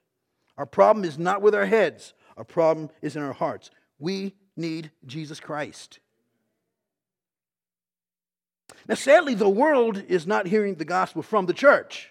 Our 0.58 0.66
problem 0.66 1.04
is 1.06 1.18
not 1.18 1.42
with 1.42 1.54
our 1.54 1.66
heads, 1.66 2.14
our 2.38 2.44
problem 2.44 2.90
is 3.02 3.16
in 3.16 3.22
our 3.22 3.34
hearts. 3.34 3.70
We 4.00 4.36
need 4.56 4.92
Jesus 5.06 5.40
Christ. 5.40 6.00
Now, 8.88 8.96
sadly, 8.96 9.34
the 9.34 9.50
world 9.50 10.04
is 10.08 10.28
not 10.28 10.48
hearing 10.48 10.76
the 10.76 10.86
gospel 10.86 11.22
from 11.22 11.46
the 11.46 11.54
church. 11.54 12.10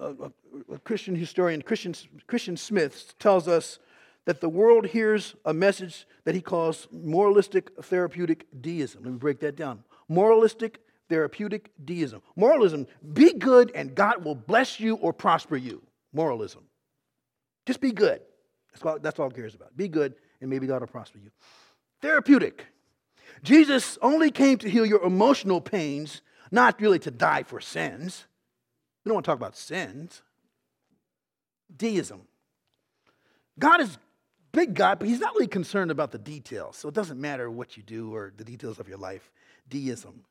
A, 0.00 0.30
a 0.72 0.78
Christian 0.78 1.14
historian, 1.14 1.62
Christian, 1.62 1.94
Christian 2.26 2.56
Smith, 2.56 3.14
tells 3.18 3.48
us 3.48 3.78
that 4.24 4.40
the 4.40 4.48
world 4.48 4.86
hears 4.86 5.34
a 5.44 5.54
message 5.54 6.06
that 6.24 6.34
he 6.34 6.40
calls 6.40 6.86
moralistic 6.92 7.70
therapeutic 7.82 8.46
deism. 8.60 9.02
Let 9.04 9.12
me 9.12 9.18
break 9.18 9.40
that 9.40 9.56
down. 9.56 9.84
Moralistic 10.08 10.80
therapeutic 11.08 11.70
deism. 11.84 12.22
Moralism, 12.36 12.86
be 13.12 13.32
good 13.32 13.72
and 13.74 13.94
God 13.94 14.24
will 14.24 14.34
bless 14.34 14.78
you 14.80 14.96
or 14.96 15.12
prosper 15.12 15.56
you. 15.56 15.82
Moralism. 16.12 16.64
Just 17.66 17.80
be 17.80 17.92
good. 17.92 18.20
That's 18.72 18.84
all, 18.84 18.98
that's 18.98 19.18
all 19.18 19.28
he 19.30 19.36
cares 19.36 19.54
about. 19.54 19.76
Be 19.76 19.88
good 19.88 20.14
and 20.40 20.50
maybe 20.50 20.66
God 20.66 20.80
will 20.80 20.88
prosper 20.88 21.18
you. 21.18 21.30
Therapeutic. 22.00 22.66
Jesus 23.42 23.98
only 24.02 24.30
came 24.30 24.58
to 24.58 24.70
heal 24.70 24.86
your 24.86 25.02
emotional 25.02 25.60
pains, 25.60 26.22
not 26.50 26.80
really 26.80 26.98
to 27.00 27.10
die 27.10 27.42
for 27.42 27.60
sins. 27.60 28.26
We 29.04 29.10
don't 29.10 29.16
want 29.16 29.24
to 29.24 29.30
talk 29.30 29.38
about 29.38 29.56
sins. 29.56 30.22
Deism. 31.74 32.22
God 33.58 33.80
is 33.80 33.98
big 34.52 34.74
God, 34.74 34.98
but 34.98 35.08
he's 35.08 35.20
not 35.20 35.34
really 35.34 35.46
concerned 35.46 35.90
about 35.90 36.10
the 36.10 36.18
details. 36.18 36.76
So 36.76 36.88
it 36.88 36.94
doesn't 36.94 37.20
matter 37.20 37.50
what 37.50 37.76
you 37.76 37.82
do 37.82 38.14
or 38.14 38.32
the 38.36 38.44
details 38.44 38.78
of 38.78 38.88
your 38.88 38.98
life. 38.98 39.30
Deism. 39.68 40.24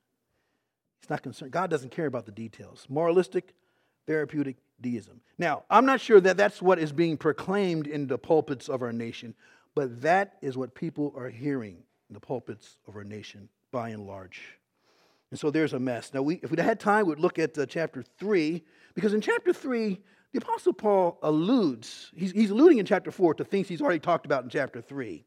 He's 1.02 1.10
not 1.10 1.24
concerned. 1.24 1.52
God 1.52 1.70
doesn't 1.70 1.92
care 1.92 2.06
about 2.06 2.26
the 2.26 2.32
details. 2.32 2.86
Moralistic, 2.90 3.54
therapeutic 4.06 4.58
deism. 4.82 5.22
Now, 5.38 5.64
I'm 5.70 5.86
not 5.86 6.02
sure 6.02 6.20
that 6.22 6.38
that's 6.38 6.62
what 6.62 6.80
is 6.80 6.92
being 6.92 7.18
proclaimed 7.18 7.88
in 7.88 8.08
the 8.08 8.18
pulpits 8.18 8.70
of 8.70 8.82
our 8.82 8.94
nation, 8.94 9.36
but 9.76 10.02
that 10.02 10.38
is 10.42 10.58
what 10.58 10.74
people 10.76 11.14
are 11.16 11.30
hearing 11.30 11.84
in 12.10 12.14
the 12.14 12.20
pulpits 12.20 12.78
of 12.88 12.96
our 12.96 13.04
nation 13.04 13.50
by 13.72 13.90
and 13.90 14.06
large. 14.08 14.42
And 15.30 15.40
so 15.40 15.52
there's 15.52 15.74
a 15.74 15.80
mess. 15.80 16.14
Now, 16.14 16.22
we, 16.22 16.36
if 16.36 16.52
we 16.52 16.62
had 16.62 16.80
time, 16.80 17.06
we'd 17.06 17.20
look 17.20 17.38
at 17.38 17.58
uh, 17.58 17.66
chapter 17.66 18.02
3, 18.02 18.64
because 18.96 19.14
in 19.14 19.22
chapter 19.22 19.52
3, 19.52 20.00
the 20.32 20.40
Apostle 20.40 20.74
Paul 20.74 21.20
alludes, 21.22 22.12
he's, 22.16 22.32
he's 22.32 22.50
alluding 22.50 22.78
in 22.78 22.86
chapter 22.86 23.12
4 23.12 23.36
to 23.36 23.44
things 23.44 23.68
he's 23.68 23.82
already 23.82 24.00
talked 24.00 24.26
about 24.26 24.44
in 24.44 24.50
chapter 24.50 24.82
3. 24.82 25.26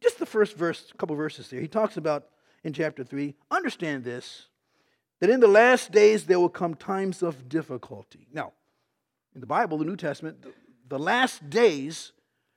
Just 0.00 0.18
the 0.18 0.26
first 0.26 0.56
verse, 0.56 0.90
a 0.92 0.96
couple 0.96 1.16
verses 1.16 1.48
there, 1.48 1.60
he 1.60 1.68
talks 1.68 1.96
about 1.96 2.26
in 2.64 2.72
chapter 2.72 3.04
3 3.04 3.34
understand 3.50 4.04
this, 4.04 4.48
that 5.22 5.30
in 5.30 5.38
the 5.38 5.46
last 5.46 5.92
days 5.92 6.24
there 6.24 6.40
will 6.40 6.48
come 6.48 6.74
times 6.74 7.22
of 7.22 7.48
difficulty. 7.48 8.26
Now, 8.32 8.54
in 9.36 9.40
the 9.40 9.46
Bible, 9.46 9.78
the 9.78 9.84
New 9.84 9.94
Testament, 9.94 10.44
the 10.88 10.98
last 10.98 11.48
days 11.48 12.10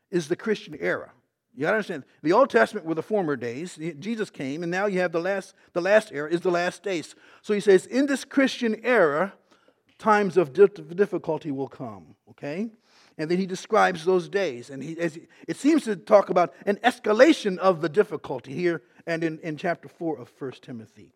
is 0.10 0.30
the 0.30 0.36
Christian 0.36 0.76
era. 0.80 1.12
You 1.54 1.62
gotta 1.62 1.76
understand, 1.76 2.06
the 2.24 2.34
Old 2.34 2.50
Testament 2.50 2.88
were 2.88 2.96
the 2.96 3.04
former 3.04 3.36
days. 3.36 3.78
Jesus 4.00 4.32
came, 4.32 4.64
and 4.64 4.72
now 4.72 4.88
you 4.88 5.00
have 5.02 5.12
the 5.12 5.20
last, 5.20 5.54
the 5.74 5.82
last 5.82 6.12
era 6.12 6.28
is 6.28 6.42
the 6.42 6.50
last 6.50 6.82
days. 6.82 7.14
So 7.44 7.54
he 7.54 7.60
says, 7.60 7.86
in 7.86 8.08
this 8.08 8.26
Christian 8.26 8.84
era, 8.84 9.34
times 10.00 10.36
of 10.36 10.52
difficulty 10.52 11.52
will 11.52 11.68
come. 11.68 12.16
Okay? 12.32 12.72
And 13.20 13.30
then 13.30 13.38
he 13.38 13.46
describes 13.46 14.06
those 14.06 14.28
days. 14.28 14.72
And 14.72 14.82
he, 14.82 15.00
as 15.00 15.14
he, 15.14 15.28
it 15.48 15.58
seems 15.58 15.84
to 15.84 15.96
talk 15.96 16.32
about 16.32 16.52
an 16.66 16.78
escalation 16.78 17.60
of 17.60 17.82
the 17.82 17.90
difficulty 17.90 18.56
here 18.56 18.82
and 19.06 19.24
in, 19.24 19.38
in 19.42 19.56
chapter 19.56 19.88
4 19.88 20.18
of 20.18 20.32
1 20.40 20.54
Timothy. 20.64 21.12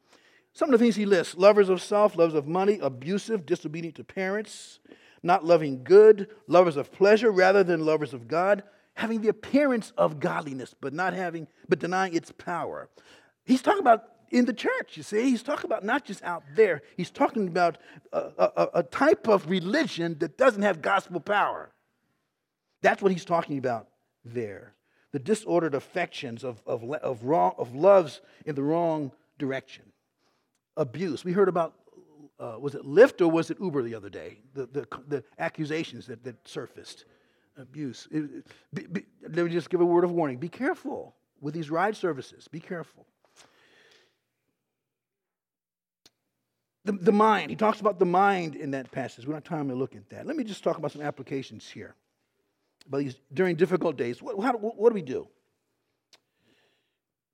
Some 0.54 0.74
of 0.74 0.80
the 0.80 0.84
things 0.84 0.96
he 0.96 1.06
lists 1.06 1.36
lovers 1.36 1.70
of 1.70 1.82
self, 1.82 2.18
lovers 2.18 2.34
of 2.34 2.48
money, 2.48 2.80
abusive, 2.82 3.46
disobedient 3.46 3.96
to 3.96 4.04
parents, 4.04 4.80
not 5.24 5.46
loving 5.46 5.84
good, 5.84 6.28
lovers 6.48 6.78
of 6.78 6.92
pleasure 6.92 7.32
rather 7.32 7.64
than 7.64 7.86
lovers 7.86 8.14
of 8.14 8.28
God, 8.28 8.64
having 8.96 9.22
the 9.22 9.30
appearance 9.30 9.94
of 9.98 10.20
godliness, 10.20 10.76
but 10.80 10.94
not 10.94 11.14
having, 11.14 11.48
but 11.68 11.80
denying 11.80 12.16
its 12.16 12.32
power. 12.32 12.90
He's 13.46 13.62
talking 13.62 13.82
about 13.82 14.04
in 14.32 14.46
the 14.46 14.54
church, 14.54 14.96
you 14.96 15.04
see. 15.04 15.24
He's 15.24 15.44
talking 15.44 15.66
about 15.66 15.84
not 15.84 16.06
just 16.06 16.24
out 16.24 16.44
there, 16.56 16.82
he's 16.98 17.12
talking 17.12 17.48
about 17.48 17.78
a, 18.14 18.20
a, 18.38 18.70
a 18.76 18.84
type 18.84 19.28
of 19.28 19.50
religion 19.50 20.18
that 20.20 20.38
doesn't 20.38 20.62
have 20.62 20.82
gospel 20.82 21.20
power. 21.20 21.72
That's 22.82 23.02
what 23.02 23.12
he's 23.12 23.26
talking 23.26 23.58
about 23.58 23.88
there. 24.24 24.74
The 25.12 25.20
disordered 25.20 25.74
affections 25.74 26.44
of, 26.44 26.62
of, 26.68 26.84
of, 26.94 27.24
wrong, 27.24 27.56
of 27.58 27.74
loves 27.74 28.22
in 28.46 28.56
the 28.56 28.64
wrong 28.64 29.12
direction. 29.38 29.89
Abuse. 30.80 31.26
We 31.26 31.34
heard 31.34 31.50
about 31.50 31.76
uh, 32.40 32.56
was 32.58 32.74
it 32.74 32.84
Lyft 32.84 33.22
or 33.22 33.28
was 33.28 33.52
it 33.52 33.58
Uber 33.60 33.84
the 33.84 33.94
other 33.94 34.10
day? 34.10 34.40
The, 34.54 34.66
the, 34.66 34.88
the 35.08 35.24
accusations 35.38 36.08
that, 36.08 36.24
that 36.24 36.48
surfaced. 36.48 37.06
Abuse. 37.58 38.08
It, 38.10 38.48
be, 38.74 38.88
be, 38.88 39.06
let 39.22 39.46
me 39.46 39.52
just 39.52 39.70
give 39.70 39.82
a 39.82 39.86
word 39.86 40.06
of 40.06 40.12
warning. 40.12 40.38
Be 40.38 40.48
careful 40.48 41.16
with 41.42 41.54
these 41.54 41.70
ride 41.70 41.98
services. 41.98 42.48
Be 42.48 42.62
careful. 42.62 43.06
The, 46.86 46.94
the 46.94 47.12
mind. 47.12 47.50
He 47.50 47.58
talks 47.58 47.82
about 47.82 48.00
the 48.00 48.06
mind 48.06 48.56
in 48.56 48.72
that 48.72 48.90
passage. 48.92 49.26
We 49.26 49.34
don't 49.34 49.46
have 49.46 49.58
time 49.60 49.68
to 49.68 49.76
look 49.76 49.94
at 49.94 50.10
that. 50.12 50.26
Let 50.26 50.38
me 50.38 50.46
just 50.46 50.64
talk 50.64 50.78
about 50.78 50.94
some 50.94 51.02
applications 51.02 51.70
here. 51.70 51.96
But 52.90 53.00
these, 53.00 53.16
during 53.34 53.58
difficult 53.58 53.98
days, 53.98 54.22
what, 54.22 54.42
how, 54.42 54.54
what 54.54 54.90
do 54.90 54.94
we 54.94 55.02
do? 55.02 55.28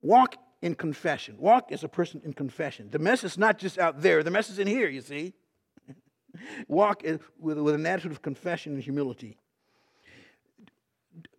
Walk 0.02 0.34
in 0.62 0.74
confession. 0.74 1.36
Walk 1.38 1.70
as 1.70 1.84
a 1.84 1.88
person 1.88 2.20
in 2.24 2.32
confession. 2.32 2.88
The 2.90 2.98
mess 2.98 3.24
is 3.24 3.36
not 3.36 3.58
just 3.58 3.78
out 3.78 4.00
there, 4.00 4.22
the 4.22 4.30
mess 4.30 4.50
is 4.50 4.58
in 4.58 4.66
here, 4.66 4.88
you 4.88 5.00
see. 5.00 5.34
Walk 6.68 7.02
with, 7.02 7.22
with 7.38 7.74
an 7.74 7.86
attitude 7.86 8.12
of 8.12 8.22
confession 8.22 8.74
and 8.74 8.82
humility. 8.82 9.36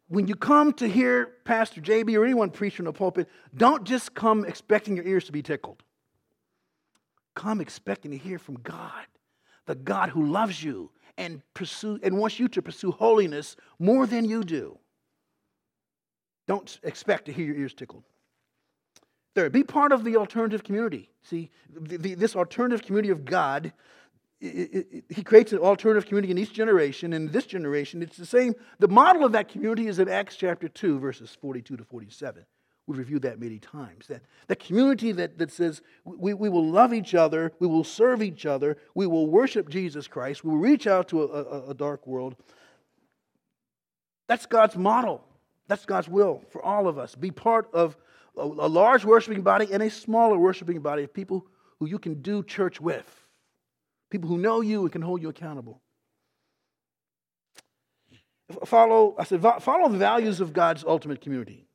When 0.09 0.27
you 0.27 0.35
come 0.35 0.71
to 0.73 0.87
hear 0.87 1.33
Pastor 1.43 1.81
JB 1.81 2.17
or 2.17 2.23
anyone 2.23 2.49
preach 2.49 2.75
from 2.75 2.85
the 2.85 2.93
pulpit, 2.93 3.27
don't 3.55 3.83
just 3.83 4.13
come 4.13 4.45
expecting 4.45 4.95
your 4.95 5.05
ears 5.05 5.25
to 5.25 5.33
be 5.33 5.41
tickled. 5.41 5.83
Come 7.35 7.59
expecting 7.59 8.11
to 8.11 8.17
hear 8.17 8.39
from 8.39 8.55
God, 8.55 9.05
the 9.65 9.75
God 9.75 10.09
who 10.09 10.25
loves 10.25 10.63
you 10.63 10.91
and 11.17 11.41
pursue 11.53 11.99
and 12.03 12.17
wants 12.17 12.39
you 12.39 12.47
to 12.47 12.61
pursue 12.61 12.91
holiness 12.91 13.57
more 13.79 14.07
than 14.07 14.23
you 14.23 14.43
do. 14.43 14.79
Don't 16.47 16.79
expect 16.83 17.25
to 17.25 17.33
hear 17.33 17.45
your 17.45 17.57
ears 17.57 17.73
tickled. 17.73 18.03
Third, 19.37 19.51
be 19.51 19.63
part 19.63 19.91
of 19.91 20.03
the 20.03 20.17
alternative 20.17 20.63
community. 20.63 21.11
See, 21.21 21.51
the, 21.71 21.97
the, 21.99 22.13
this 22.15 22.35
alternative 22.35 22.83
community 22.83 23.11
of 23.11 23.23
God, 23.23 23.71
it, 24.41 24.87
it, 24.91 25.03
He 25.09 25.21
creates 25.21 25.53
an 25.53 25.59
alternative 25.59 26.07
community 26.07 26.31
in 26.31 26.39
each 26.39 26.53
generation. 26.53 27.13
And 27.13 27.31
this 27.31 27.45
generation, 27.45 28.01
it's 28.01 28.17
the 28.17 28.25
same. 28.25 28.55
The 28.79 28.87
model 28.87 29.23
of 29.23 29.33
that 29.33 29.47
community 29.47 29.85
is 29.85 29.99
in 29.99 30.09
Acts 30.09 30.37
chapter 30.37 30.67
2, 30.67 30.97
verses 30.97 31.37
42 31.39 31.77
to 31.77 31.83
47. 31.83 32.47
We've 32.87 32.97
reviewed 32.97 33.21
that 33.21 33.39
many 33.39 33.59
times. 33.59 34.07
That, 34.07 34.23
that 34.47 34.57
community 34.57 35.11
that, 35.11 35.37
that 35.37 35.51
says 35.51 35.83
we, 36.03 36.33
we 36.33 36.49
will 36.49 36.67
love 36.67 36.91
each 36.91 37.13
other, 37.13 37.51
we 37.59 37.67
will 37.67 37.83
serve 37.83 38.23
each 38.23 38.47
other, 38.47 38.75
we 38.95 39.05
will 39.05 39.27
worship 39.27 39.69
Jesus 39.69 40.07
Christ, 40.07 40.43
we 40.43 40.49
will 40.49 40.57
reach 40.57 40.87
out 40.87 41.09
to 41.09 41.21
a, 41.21 41.27
a, 41.27 41.69
a 41.69 41.73
dark 41.75 42.07
world. 42.07 42.35
That's 44.25 44.47
God's 44.47 44.75
model. 44.75 45.23
That's 45.67 45.85
God's 45.85 46.09
will 46.09 46.43
for 46.49 46.65
all 46.65 46.87
of 46.87 46.97
us. 46.97 47.13
Be 47.13 47.29
part 47.29 47.69
of 47.71 47.97
a, 48.37 48.43
a 48.43 48.69
large 48.69 49.03
worshiping 49.05 49.41
body 49.41 49.67
and 49.71 49.81
a 49.83 49.89
smaller 49.89 50.37
worshiping 50.37 50.79
body 50.79 51.03
of 51.03 51.13
people 51.13 51.45
who 51.79 51.87
you 51.87 51.99
can 51.99 52.21
do 52.21 52.43
church 52.43 52.79
with, 52.79 53.27
people 54.09 54.29
who 54.29 54.37
know 54.37 54.61
you 54.61 54.81
and 54.81 54.91
can 54.91 55.01
hold 55.01 55.21
you 55.21 55.29
accountable. 55.29 55.81
Follow, 58.65 59.15
I 59.19 59.25
said, 59.25 59.41
follow 59.41 59.89
the 59.89 59.97
values 59.97 60.39
of 60.39 60.53
God's 60.53 60.83
ultimate 60.85 61.19
community. 61.19 61.67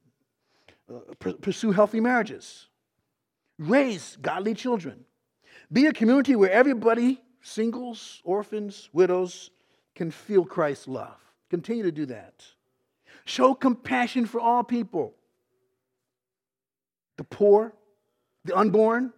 Uh, 0.92 1.32
pursue 1.40 1.70
healthy 1.70 2.00
marriages. 2.00 2.68
Raise 3.58 4.16
godly 4.20 4.54
children. 4.54 5.04
Be 5.70 5.86
a 5.86 5.92
community 5.92 6.34
where 6.34 6.50
everybody, 6.50 7.20
singles, 7.42 8.20
orphans, 8.24 8.88
widows, 8.92 9.50
can 9.94 10.10
feel 10.10 10.44
Christ's 10.44 10.88
love. 10.88 11.18
Continue 11.50 11.82
to 11.82 11.92
do 11.92 12.06
that. 12.06 12.44
Show 13.24 13.54
compassion 13.54 14.26
for 14.26 14.40
all 14.40 14.64
people 14.64 15.14
the 17.16 17.24
poor, 17.24 17.74
the 18.44 18.56
unborn, 18.56 19.12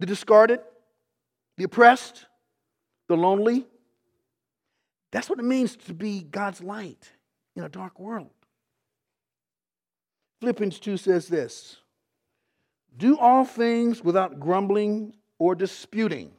the 0.00 0.06
discarded, 0.06 0.60
the 1.56 1.64
oppressed, 1.64 2.26
the 3.08 3.16
lonely. 3.16 3.66
That's 5.12 5.30
what 5.30 5.38
it 5.38 5.44
means 5.44 5.76
to 5.76 5.94
be 5.94 6.22
God's 6.22 6.62
light 6.62 7.10
in 7.54 7.64
a 7.64 7.68
dark 7.68 7.98
world. 7.98 8.30
Philippians 10.40 10.78
2 10.80 10.96
says 10.96 11.28
this 11.28 11.78
Do 12.96 13.18
all 13.18 13.44
things 13.44 14.04
without 14.04 14.38
grumbling 14.38 15.14
or 15.38 15.54
disputing, 15.54 16.32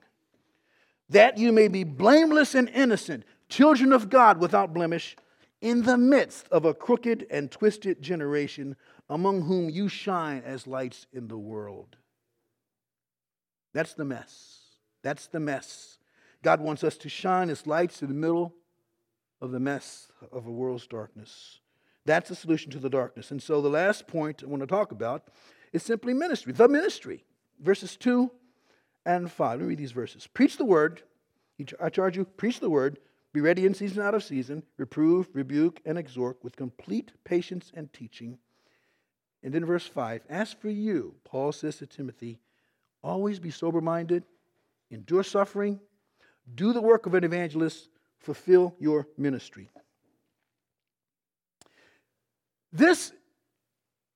that 1.10 1.38
you 1.38 1.52
may 1.52 1.68
be 1.68 1.84
blameless 1.84 2.56
and 2.56 2.70
innocent, 2.70 3.24
children 3.50 3.94
of 3.94 4.10
God 4.10 4.40
without 4.40 4.74
blemish, 4.74 5.16
in 5.62 5.84
the 5.84 5.98
midst 5.98 6.48
of 6.50 6.66
a 6.66 6.74
crooked 6.74 7.26
and 7.32 7.50
twisted 7.50 8.02
generation, 8.02 8.76
among 9.10 9.44
whom 9.44 9.70
you 9.70 9.88
shine 9.88 10.44
as 10.46 10.68
lights 10.68 11.08
in 11.14 11.28
the 11.28 11.38
world. 11.38 11.98
That's 13.74 13.94
the 13.94 14.06
mess. 14.06 14.60
That's 15.04 15.28
the 15.28 15.40
mess. 15.40 16.00
God 16.44 16.62
wants 16.62 16.84
us 16.84 16.98
to 16.98 17.10
shine 17.10 17.50
as 17.50 17.68
lights 17.68 18.02
in 18.02 18.10
the 18.10 18.14
middle 18.14 18.54
of 19.42 19.52
the 19.52 19.60
mess 19.60 20.12
of 20.32 20.46
a 20.46 20.52
world's 20.52 20.88
darkness. 20.88 21.60
That's 22.06 22.30
the 22.30 22.36
solution 22.36 22.72
to 22.72 22.80
the 22.80 22.90
darkness. 22.90 23.32
And 23.32 23.42
so 23.42 23.62
the 23.62 23.70
last 23.70 24.08
point 24.08 24.44
I 24.44 24.48
want 24.48 24.62
to 24.62 24.68
talk 24.68 24.92
about 24.92 25.28
is 25.74 25.84
simply 25.84 26.14
ministry, 26.14 26.54
the 26.54 26.68
ministry. 26.68 27.24
Verses 27.60 27.98
2 27.98 28.32
and 29.06 29.32
5. 29.32 29.52
Let 29.52 29.62
me 29.62 29.70
read 29.70 29.80
these 29.80 29.92
verses. 29.92 30.28
Preach 30.28 30.58
the 30.58 30.66
word. 30.66 31.02
I 31.82 31.90
charge 31.90 32.16
you, 32.16 32.26
preach 32.26 32.60
the 32.60 32.70
word. 32.70 33.00
Be 33.34 33.42
ready 33.42 33.66
in 33.66 33.74
season, 33.74 34.04
out 34.04 34.16
of 34.16 34.24
season. 34.24 34.64
Reprove, 34.78 35.30
rebuke, 35.34 35.82
and 35.86 35.98
exhort 35.98 36.38
with 36.44 36.56
complete 36.56 37.12
patience 37.24 37.72
and 37.74 37.92
teaching. 37.92 38.38
And 39.48 39.54
then 39.54 39.64
verse 39.64 39.88
5 39.88 40.24
As 40.28 40.52
for 40.52 40.70
you, 40.70 41.16
Paul 41.24 41.54
says 41.54 41.78
to 41.78 41.86
Timothy, 41.86 42.42
always 43.02 43.40
be 43.40 43.50
sober 43.50 43.80
minded, 43.80 44.26
endure 44.92 45.24
suffering, 45.24 45.80
do 46.54 46.74
the 46.74 46.82
work 46.82 47.06
of 47.06 47.14
an 47.14 47.24
evangelist, 47.24 47.88
fulfill 48.20 48.76
your 48.78 49.08
ministry. 49.18 49.70
This 52.74 53.14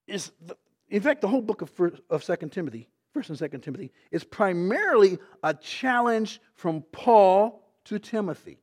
is, 0.06 0.34
the, 0.46 0.58
in 0.90 1.02
fact, 1.02 1.22
the 1.22 1.30
whole 1.30 1.42
book 1.42 1.62
of, 1.62 1.70
first, 1.70 2.02
of 2.10 2.26
2 2.26 2.50
Timothy, 2.50 2.90
1st 3.16 3.30
and 3.30 3.52
2nd 3.52 3.64
Timothy, 3.64 3.94
is 4.12 4.26
primarily 4.26 5.18
a 5.44 5.54
challenge 5.54 6.42
from 6.56 6.82
Paul 6.92 7.64
to 7.86 8.00
Timothy. 8.00 8.58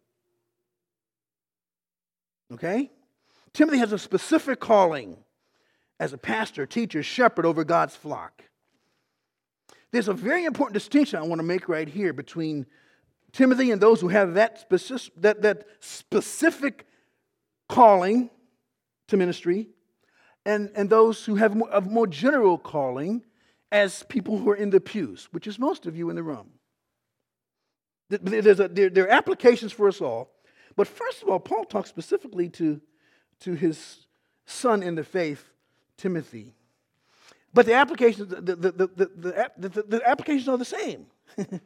Okay? 2.52 2.90
Timothy 3.54 3.78
has 3.78 3.92
a 3.92 3.98
specific 3.98 4.60
calling 4.60 5.16
as 6.00 6.12
a 6.12 6.18
pastor, 6.18 6.66
teacher, 6.66 7.02
shepherd 7.02 7.44
over 7.44 7.64
God's 7.64 7.96
flock. 7.96 8.44
There's 9.90 10.08
a 10.08 10.14
very 10.14 10.44
important 10.44 10.74
distinction 10.74 11.18
I 11.18 11.22
want 11.22 11.38
to 11.40 11.46
make 11.46 11.68
right 11.68 11.88
here 11.88 12.12
between 12.12 12.66
Timothy 13.32 13.70
and 13.70 13.80
those 13.80 14.00
who 14.00 14.08
have 14.08 14.34
that 14.34 14.60
specific, 14.60 15.12
that, 15.18 15.42
that 15.42 15.64
specific 15.80 16.86
calling 17.68 18.30
to 19.08 19.16
ministry 19.16 19.68
and, 20.44 20.70
and 20.74 20.88
those 20.88 21.24
who 21.24 21.36
have 21.36 21.60
a 21.72 21.80
more 21.80 22.06
general 22.06 22.58
calling 22.58 23.22
as 23.70 24.02
people 24.04 24.38
who 24.38 24.48
are 24.50 24.56
in 24.56 24.70
the 24.70 24.80
pews, 24.80 25.28
which 25.30 25.46
is 25.46 25.58
most 25.58 25.86
of 25.86 25.96
you 25.96 26.08
in 26.10 26.16
the 26.16 26.22
room. 26.22 26.48
There's 28.08 28.60
a, 28.60 28.68
there, 28.68 28.88
there 28.88 29.04
are 29.04 29.10
applications 29.10 29.72
for 29.72 29.88
us 29.88 30.00
all. 30.00 30.30
But 30.76 30.86
first 30.86 31.22
of 31.22 31.28
all, 31.28 31.38
Paul 31.38 31.64
talks 31.64 31.90
specifically 31.90 32.48
to, 32.50 32.80
to 33.40 33.54
his 33.54 34.06
son 34.46 34.82
in 34.82 34.94
the 34.94 35.04
faith, 35.04 35.44
Timothy. 35.98 36.54
But 37.52 37.66
the 37.66 37.74
applications, 37.74 38.28
the, 38.28 38.40
the, 38.40 38.72
the, 38.72 39.50
the, 39.58 39.82
the 39.82 40.02
applications 40.08 40.48
are 40.48 40.56
the 40.56 40.64
same. 40.64 41.06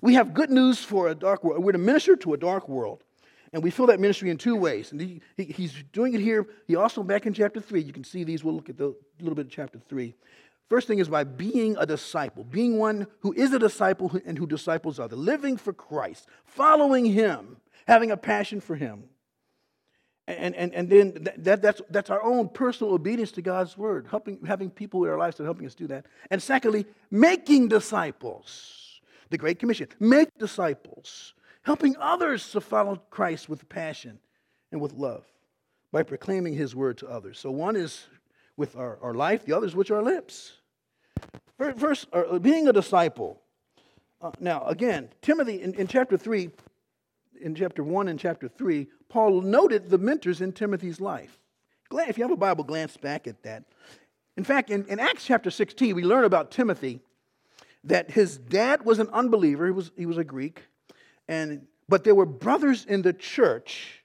we 0.00 0.14
have 0.14 0.34
good 0.34 0.50
news 0.50 0.78
for 0.80 1.08
a 1.08 1.14
dark 1.14 1.44
world. 1.44 1.62
We're 1.62 1.72
to 1.72 1.78
minister 1.78 2.16
to 2.16 2.34
a 2.34 2.36
dark 2.36 2.68
world. 2.68 3.04
And 3.52 3.62
we 3.62 3.70
fill 3.70 3.86
that 3.86 3.98
ministry 3.98 4.30
in 4.30 4.36
two 4.36 4.56
ways. 4.56 4.92
And 4.92 5.00
he, 5.00 5.22
he, 5.36 5.44
he's 5.44 5.72
doing 5.92 6.14
it 6.14 6.20
here. 6.20 6.46
He 6.66 6.76
also, 6.76 7.02
back 7.02 7.26
in 7.26 7.32
chapter 7.32 7.60
3, 7.60 7.80
you 7.80 7.92
can 7.92 8.04
see 8.04 8.24
these. 8.24 8.44
We'll 8.44 8.54
look 8.54 8.68
at 8.68 8.78
a 8.80 8.92
little 9.20 9.34
bit 9.34 9.46
of 9.46 9.52
chapter 9.52 9.78
3. 9.78 10.14
First 10.68 10.86
thing 10.86 10.98
is 10.98 11.08
by 11.08 11.24
being 11.24 11.76
a 11.78 11.86
disciple, 11.86 12.44
being 12.44 12.78
one 12.78 13.06
who 13.20 13.32
is 13.32 13.52
a 13.54 13.58
disciple 13.58 14.20
and 14.26 14.36
who 14.36 14.46
disciples 14.46 15.00
others, 15.00 15.18
living 15.18 15.56
for 15.56 15.72
Christ, 15.72 16.28
following 16.44 17.06
Him, 17.06 17.56
having 17.86 18.10
a 18.10 18.18
passion 18.18 18.60
for 18.60 18.76
Him. 18.76 19.04
And, 20.28 20.54
and, 20.56 20.74
and 20.74 20.90
then 20.90 21.26
that, 21.38 21.62
that's, 21.62 21.80
that's 21.88 22.10
our 22.10 22.22
own 22.22 22.50
personal 22.50 22.92
obedience 22.92 23.32
to 23.32 23.42
God's 23.42 23.78
word, 23.78 24.06
helping, 24.10 24.38
having 24.46 24.68
people 24.68 25.02
in 25.04 25.10
our 25.10 25.16
lives 25.16 25.38
that 25.38 25.44
are 25.44 25.46
helping 25.46 25.66
us 25.66 25.74
do 25.74 25.86
that. 25.86 26.04
And 26.30 26.42
secondly, 26.42 26.84
making 27.10 27.68
disciples. 27.68 29.00
The 29.30 29.38
Great 29.38 29.58
Commission 29.58 29.88
make 29.98 30.28
disciples, 30.38 31.32
helping 31.62 31.96
others 31.98 32.50
to 32.50 32.60
follow 32.60 32.96
Christ 33.08 33.48
with 33.48 33.66
passion 33.70 34.18
and 34.70 34.82
with 34.82 34.92
love 34.92 35.24
by 35.92 36.02
proclaiming 36.02 36.52
his 36.52 36.76
word 36.76 36.98
to 36.98 37.08
others. 37.08 37.38
So 37.38 37.50
one 37.50 37.74
is 37.74 38.06
with 38.58 38.76
our, 38.76 38.98
our 39.00 39.14
life, 39.14 39.46
the 39.46 39.56
other 39.56 39.66
is 39.66 39.74
with 39.74 39.90
our 39.90 40.02
lips. 40.02 40.52
First, 41.78 42.06
uh, 42.12 42.38
being 42.38 42.68
a 42.68 42.72
disciple. 42.72 43.40
Uh, 44.20 44.32
now, 44.40 44.66
again, 44.66 45.08
Timothy 45.22 45.62
in, 45.62 45.72
in 45.74 45.86
chapter 45.86 46.18
3, 46.18 46.50
in 47.40 47.54
chapter 47.54 47.82
1 47.82 48.08
and 48.08 48.20
chapter 48.20 48.46
3, 48.46 48.86
Paul 49.08 49.42
noted 49.42 49.88
the 49.88 49.98
mentors 49.98 50.40
in 50.40 50.52
Timothy's 50.52 51.00
life. 51.00 51.38
If 51.90 52.18
you 52.18 52.24
have 52.24 52.30
a 52.30 52.36
Bible, 52.36 52.64
glance 52.64 52.96
back 52.96 53.26
at 53.26 53.42
that. 53.42 53.64
In 54.36 54.44
fact, 54.44 54.70
in, 54.70 54.84
in 54.86 55.00
Acts 55.00 55.24
chapter 55.24 55.50
16, 55.50 55.94
we 55.94 56.02
learn 56.02 56.24
about 56.24 56.50
Timothy 56.50 57.00
that 57.84 58.10
his 58.10 58.36
dad 58.36 58.84
was 58.84 58.98
an 58.98 59.08
unbeliever, 59.12 59.66
he 59.66 59.72
was, 59.72 59.90
he 59.96 60.06
was 60.06 60.18
a 60.18 60.24
Greek, 60.24 60.62
and, 61.26 61.66
but 61.88 62.04
there 62.04 62.14
were 62.14 62.26
brothers 62.26 62.84
in 62.84 63.02
the 63.02 63.12
church 63.12 64.04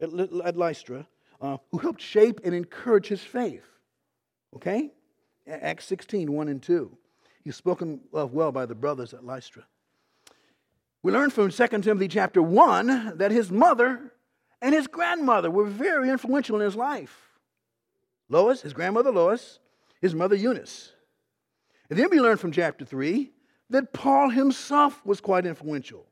at, 0.00 0.10
at 0.10 0.56
Lystra 0.56 1.06
uh, 1.40 1.58
who 1.70 1.78
helped 1.78 2.00
shape 2.00 2.40
and 2.44 2.54
encourage 2.54 3.08
his 3.08 3.20
faith. 3.20 3.64
Okay? 4.54 4.92
Acts 5.46 5.84
16, 5.86 6.32
1 6.32 6.48
and 6.48 6.62
2. 6.62 6.96
He's 7.42 7.56
spoken 7.56 8.00
of 8.12 8.32
well 8.32 8.52
by 8.52 8.66
the 8.66 8.74
brothers 8.74 9.12
at 9.12 9.24
Lystra. 9.24 9.64
We 11.02 11.12
learn 11.12 11.28
from 11.28 11.50
2 11.50 11.66
Timothy 11.66 12.08
chapter 12.08 12.40
1 12.40 13.18
that 13.18 13.30
his 13.30 13.50
mother 13.50 14.12
and 14.64 14.74
his 14.74 14.86
grandmother 14.86 15.50
were 15.50 15.66
very 15.66 16.08
influential 16.08 16.56
in 16.56 16.62
his 16.62 16.74
life. 16.74 17.38
Lois, 18.30 18.62
his 18.62 18.72
grandmother 18.72 19.12
Lois, 19.12 19.58
his 20.00 20.14
mother 20.14 20.34
Eunice. 20.34 20.94
And 21.90 21.98
then 21.98 22.08
we 22.10 22.18
learn 22.18 22.38
from 22.38 22.50
chapter 22.50 22.82
3 22.82 23.30
that 23.68 23.92
Paul 23.92 24.30
himself 24.30 25.04
was 25.04 25.20
quite 25.20 25.44
influential. 25.44 26.06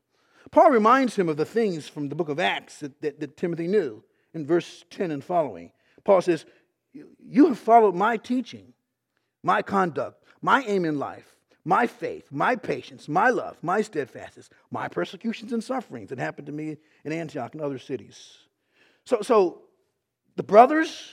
Paul 0.51 0.69
reminds 0.69 1.15
him 1.15 1.29
of 1.29 1.37
the 1.37 1.45
things 1.45 1.89
from 1.89 2.09
the 2.09 2.15
book 2.15 2.29
of 2.29 2.39
Acts 2.39 2.77
that, 2.81 3.01
that, 3.01 3.19
that 3.19 3.37
Timothy 3.37 3.65
knew 3.65 4.03
in 4.35 4.45
verse 4.45 4.85
10 4.91 5.09
and 5.09 5.23
following. 5.23 5.71
Paul 6.03 6.21
says, 6.21 6.45
You 6.93 7.47
have 7.47 7.57
followed 7.57 7.95
my 7.95 8.17
teaching, 8.17 8.73
my 9.41 9.63
conduct, 9.63 10.23
my 10.43 10.63
aim 10.67 10.85
in 10.85 10.99
life 10.99 11.33
my 11.65 11.87
faith, 11.87 12.27
my 12.29 12.55
patience, 12.55 13.07
my 13.07 13.29
love, 13.29 13.57
my 13.61 13.81
steadfastness, 13.81 14.49
my 14.69 14.87
persecutions 14.87 15.53
and 15.53 15.63
sufferings 15.63 16.09
that 16.09 16.19
happened 16.19 16.47
to 16.47 16.51
me 16.51 16.77
in 17.05 17.13
Antioch 17.13 17.53
and 17.53 17.61
other 17.61 17.79
cities. 17.79 18.37
So, 19.05 19.21
so 19.21 19.61
the 20.35 20.43
brothers, 20.43 21.09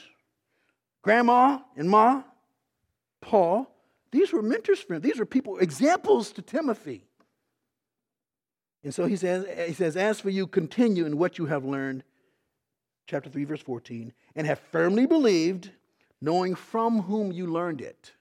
grandma 1.01 1.59
and 1.75 1.89
ma, 1.89 2.23
Paul, 3.21 3.67
these 4.11 4.33
were 4.33 4.41
mentors 4.41 4.79
for 4.79 4.95
him. 4.95 5.01
These 5.01 5.19
were 5.19 5.25
people, 5.25 5.57
examples 5.57 6.31
to 6.33 6.41
Timothy. 6.41 7.05
And 8.83 8.93
so 8.93 9.05
he 9.05 9.15
says, 9.15 9.45
he 9.67 9.73
says, 9.73 9.95
As 9.95 10.19
for 10.19 10.29
you, 10.29 10.47
continue 10.47 11.05
in 11.05 11.17
what 11.17 11.37
you 11.37 11.45
have 11.45 11.63
learned, 11.63 12.03
chapter 13.07 13.29
3, 13.29 13.43
verse 13.45 13.61
14, 13.61 14.11
and 14.35 14.47
have 14.47 14.59
firmly 14.71 15.05
believed, 15.05 15.69
knowing 16.19 16.55
from 16.55 17.03
whom 17.03 17.31
you 17.31 17.47
learned 17.47 17.81
it. 17.81 18.11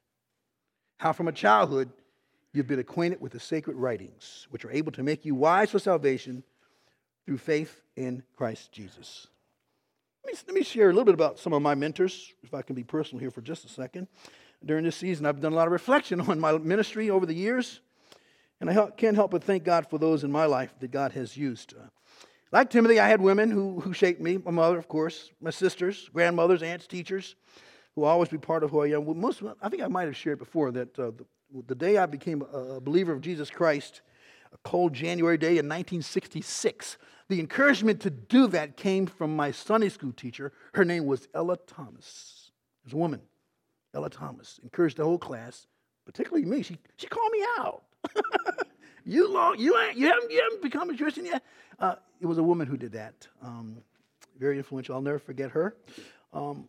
How 0.99 1.13
from 1.13 1.29
a 1.29 1.33
childhood 1.33 1.91
you've 2.53 2.67
been 2.67 2.79
acquainted 2.79 3.21
with 3.21 3.33
the 3.33 3.41
sacred 3.41 3.77
writings, 3.77 4.47
which 4.51 4.65
are 4.65 4.71
able 4.71 4.93
to 4.93 5.03
make 5.03 5.25
you 5.25 5.35
wise 5.35 5.71
for 5.71 5.79
salvation 5.79 6.43
through 7.25 7.39
faith 7.39 7.83
in 7.97 8.23
Christ 8.37 8.73
Jesus. 8.73 9.29
Let 10.25 10.35
me, 10.35 10.41
let 10.49 10.55
me 10.55 10.63
share 10.63 10.91
a 10.91 10.93
little 10.93 11.05
bit 11.05 11.15
about 11.15 11.39
some 11.39 11.53
of 11.53 11.63
my 11.63 11.75
mentors, 11.75 12.35
if 12.43 12.53
I 12.53 12.63
can 12.63 12.77
be 12.77 12.85
personal 12.85 13.21
here 13.21 13.31
for 13.31 13.41
just 13.41 13.65
a 13.65 13.69
second. 13.69 14.07
During 14.65 14.85
this 14.85 14.97
season, 14.97 15.25
I've 15.25 15.41
done 15.41 15.53
a 15.53 15.57
lot 15.57 15.67
of 15.67 15.73
reflection 15.73 16.21
on 16.29 16.39
my 16.39 16.57
ministry 16.59 17.09
over 17.09 17.25
the 17.25 17.35
years, 17.35 17.81
and 18.61 18.69
I 18.69 18.91
can't 18.91 19.17
help 19.17 19.31
but 19.31 19.43
thank 19.43 19.65
God 19.65 19.89
for 19.89 19.99
those 19.99 20.23
in 20.23 20.31
my 20.31 20.45
life 20.45 20.75
that 20.81 20.91
God 20.91 21.13
has 21.13 21.37
used. 21.37 21.75
Uh, 21.75 21.87
like 22.53 22.69
Timothy, 22.69 23.01
I 23.01 23.09
had 23.09 23.21
women 23.21 23.51
who, 23.51 23.81
who 23.81 23.93
shaped 23.93 24.21
me 24.21 24.37
my 24.37 24.51
mother, 24.51 24.77
of 24.77 24.89
course, 24.89 25.31
my 25.41 25.51
sisters, 25.51 26.11
grandmothers, 26.13 26.63
aunts, 26.63 26.87
teachers, 26.87 27.37
who 27.95 28.05
always 28.05 28.29
be 28.29 28.39
part 28.39 28.63
of 28.63 28.71
who 28.71 28.83
I 28.83 28.89
am. 28.89 29.19
Most, 29.19 29.43
I 29.63 29.69
think 29.69 29.83
I 29.83 29.89
might 29.89 30.07
have 30.07 30.17
shared 30.17 30.39
before 30.39 30.71
that 30.73 30.99
uh, 30.99 31.13
the, 31.17 31.25
the 31.67 31.75
day 31.75 31.97
I 31.97 32.07
became 32.07 32.43
a 32.53 32.81
believer 32.81 33.13
of 33.13 33.21
Jesus 33.21 33.51
Christ, 33.51 34.03
a 34.53 34.59
cold 34.65 34.93
January 34.93 35.39
day 35.39 35.59
in 35.59 35.67
1966, 35.69 36.99
the 37.29 37.41
encouragement 37.41 38.01
to 38.01 38.11
do 38.11 38.47
that 38.49 38.77
came 38.77 39.07
from 39.07 39.37
my 39.37 39.51
Sunday 39.51 39.89
school 39.89 40.13
teacher. 40.13 40.53
Her 40.75 40.85
name 40.85 41.07
was 41.07 41.29
Ella 41.35 41.57
Thomas. 41.67 42.51
It 42.83 42.87
was 42.87 42.93
a 42.95 42.97
woman, 42.97 43.21
Ella 43.95 44.11
Thomas. 44.11 44.59
Encouraged 44.63 44.97
the 44.97 45.05
whole 45.05 45.19
class, 45.19 45.67
particularly 46.05 46.45
me. 46.45 46.63
She, 46.63 46.77
she 46.97 47.07
called 47.07 47.31
me 47.31 47.45
out. 47.59 47.83
you, 49.05 49.33
long, 49.33 49.59
you, 49.59 49.79
ain't, 49.79 49.97
you, 49.97 50.09
haven't, 50.09 50.31
you 50.31 50.41
haven't 50.43 50.63
become 50.63 50.91
a 50.91 50.97
Christian 50.97 51.27
yet? 51.27 51.45
Uh, 51.79 51.95
it 52.21 52.27
was 52.27 52.39
a 52.39 52.43
woman 52.43 52.67
who 52.67 52.77
did 52.77 52.93
that. 52.93 53.29
Um, 53.43 53.77
very 54.39 54.57
influential. 54.57 54.95
I'll 54.95 55.03
never 55.03 55.19
forget 55.19 55.51
her. 55.53 55.77
Um, 56.33 56.67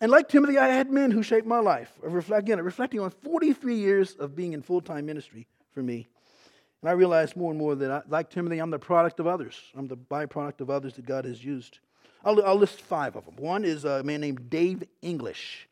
and 0.00 0.10
like 0.10 0.28
Timothy, 0.28 0.58
I 0.58 0.68
had 0.68 0.90
men 0.90 1.10
who 1.10 1.22
shaped 1.22 1.46
my 1.46 1.60
life. 1.60 1.92
Again, 2.32 2.60
reflecting 2.60 3.00
on 3.00 3.10
43 3.10 3.76
years 3.76 4.14
of 4.14 4.34
being 4.34 4.52
in 4.52 4.62
full 4.62 4.80
time 4.80 5.06
ministry 5.06 5.46
for 5.72 5.82
me. 5.82 6.08
And 6.82 6.88
I 6.88 6.92
realized 6.92 7.36
more 7.36 7.50
and 7.50 7.58
more 7.58 7.74
that, 7.74 7.90
I, 7.90 8.02
like 8.08 8.30
Timothy, 8.30 8.58
I'm 8.58 8.70
the 8.70 8.78
product 8.78 9.20
of 9.20 9.26
others. 9.26 9.60
I'm 9.76 9.86
the 9.86 9.96
byproduct 9.96 10.60
of 10.60 10.70
others 10.70 10.94
that 10.94 11.06
God 11.06 11.24
has 11.24 11.44
used. 11.44 11.78
I'll, 12.24 12.42
I'll 12.44 12.56
list 12.56 12.80
five 12.80 13.16
of 13.16 13.24
them. 13.24 13.36
One 13.36 13.64
is 13.64 13.84
a 13.84 14.02
man 14.02 14.20
named 14.20 14.50
Dave 14.50 14.82
English. 15.02 15.68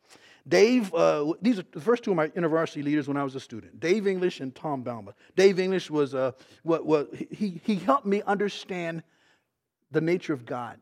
Dave, 0.46 0.92
uh, 0.94 1.34
these 1.42 1.58
are 1.58 1.64
the 1.72 1.80
first 1.80 2.04
two 2.04 2.10
of 2.10 2.16
my 2.16 2.30
university 2.34 2.82
leaders 2.82 3.06
when 3.06 3.16
I 3.16 3.24
was 3.24 3.34
a 3.34 3.40
student. 3.40 3.80
Dave 3.80 4.06
English 4.06 4.40
and 4.40 4.54
Tom 4.54 4.82
Balmer. 4.82 5.14
Dave 5.36 5.58
English 5.58 5.90
was 5.90 6.14
uh, 6.14 6.32
what, 6.62 6.86
what 6.86 7.14
he, 7.14 7.60
he 7.64 7.76
helped 7.76 8.06
me 8.06 8.22
understand 8.26 9.02
the 9.90 10.00
nature 10.00 10.32
of 10.32 10.46
God 10.46 10.78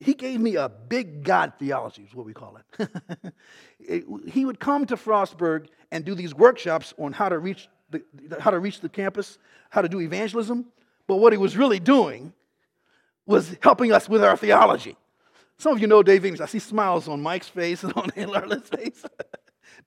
he 0.00 0.14
gave 0.14 0.40
me 0.40 0.56
a 0.56 0.68
big 0.68 1.24
God 1.24 1.54
theology, 1.58 2.02
is 2.02 2.14
what 2.14 2.24
we 2.24 2.32
call 2.32 2.58
it. 2.58 3.34
he 4.30 4.44
would 4.44 4.60
come 4.60 4.86
to 4.86 4.96
Frostburg 4.96 5.66
and 5.90 6.04
do 6.04 6.14
these 6.14 6.34
workshops 6.34 6.94
on 6.98 7.12
how 7.12 7.28
to 7.28 7.38
reach 7.38 7.68
the, 7.90 8.02
how 8.40 8.50
to 8.50 8.58
reach 8.58 8.80
the 8.80 8.88
campus, 8.88 9.38
how 9.70 9.82
to 9.82 9.88
do 9.88 10.00
evangelism. 10.00 10.66
But 11.06 11.16
what 11.16 11.32
he 11.32 11.38
was 11.38 11.56
really 11.56 11.80
doing 11.80 12.32
was 13.26 13.56
helping 13.62 13.92
us 13.92 14.08
with 14.08 14.22
our 14.22 14.36
theology. 14.36 14.96
Some 15.58 15.72
of 15.72 15.80
you 15.80 15.86
know 15.86 16.02
Dave 16.02 16.24
English. 16.24 16.40
I 16.40 16.46
see 16.46 16.58
smiles 16.58 17.08
on 17.08 17.22
Mike's 17.22 17.48
face 17.48 17.82
and 17.82 17.92
on 17.96 18.10
Larry's 18.16 18.68
face. 18.68 19.04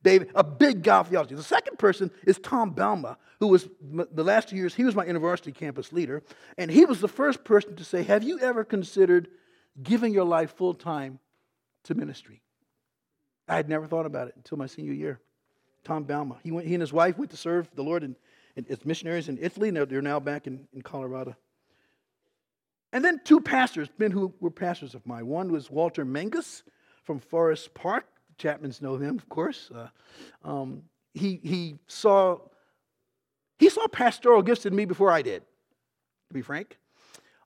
David, 0.03 0.31
a 0.35 0.43
big 0.43 0.83
God 0.83 1.07
theology. 1.07 1.35
The 1.35 1.43
second 1.43 1.77
person 1.77 2.11
is 2.25 2.39
Tom 2.39 2.71
Balmer, 2.71 3.17
who 3.39 3.47
was 3.47 3.69
the 3.81 4.23
last 4.23 4.49
two 4.49 4.55
years, 4.55 4.73
he 4.73 4.83
was 4.83 4.95
my 4.95 5.05
university 5.05 5.51
campus 5.51 5.93
leader. 5.93 6.23
And 6.57 6.71
he 6.71 6.85
was 6.85 7.01
the 7.01 7.07
first 7.07 7.43
person 7.43 7.75
to 7.75 7.83
say, 7.83 8.03
Have 8.03 8.23
you 8.23 8.39
ever 8.39 8.63
considered 8.63 9.27
giving 9.81 10.13
your 10.13 10.25
life 10.25 10.55
full 10.55 10.73
time 10.73 11.19
to 11.83 11.95
ministry. 11.95 12.41
I 13.47 13.55
had 13.55 13.69
never 13.69 13.87
thought 13.87 14.05
about 14.05 14.27
it 14.27 14.35
until 14.35 14.57
my 14.57 14.67
senior 14.67 14.93
year. 14.93 15.19
Tom 15.83 16.03
Balmer. 16.03 16.37
He, 16.43 16.51
went, 16.51 16.67
he 16.67 16.73
and 16.73 16.81
his 16.81 16.93
wife 16.93 17.17
went 17.17 17.31
to 17.31 17.37
serve 17.37 17.69
the 17.75 17.83
Lord 17.83 18.03
in, 18.03 18.15
in, 18.55 18.65
as 18.69 18.85
missionaries 18.85 19.29
in 19.29 19.37
Italy, 19.41 19.69
and 19.69 19.77
they're, 19.77 19.85
they're 19.85 20.01
now 20.01 20.19
back 20.19 20.47
in, 20.47 20.67
in 20.73 20.81
Colorado. 20.81 21.35
And 22.93 23.03
then 23.03 23.21
two 23.23 23.39
pastors, 23.39 23.89
men 23.97 24.11
who 24.11 24.33
were 24.39 24.51
pastors 24.51 24.95
of 24.95 25.05
mine. 25.05 25.25
One 25.27 25.51
was 25.51 25.71
Walter 25.71 26.05
Mengus 26.05 26.63
from 27.03 27.19
Forest 27.19 27.73
Park. 27.73 28.05
Chapmans 28.37 28.81
know 28.81 28.97
him, 28.97 29.17
of 29.17 29.29
course. 29.29 29.71
Uh, 29.73 29.87
um, 30.43 30.83
he, 31.13 31.39
he 31.43 31.77
saw 31.87 32.39
he 33.61 33.69
saw 33.69 33.87
pastoral 33.87 34.41
gifts 34.41 34.65
in 34.65 34.75
me 34.75 34.85
before 34.85 35.11
I 35.11 35.21
did, 35.21 35.43
to 36.29 36.33
be 36.33 36.41
frank. 36.41 36.79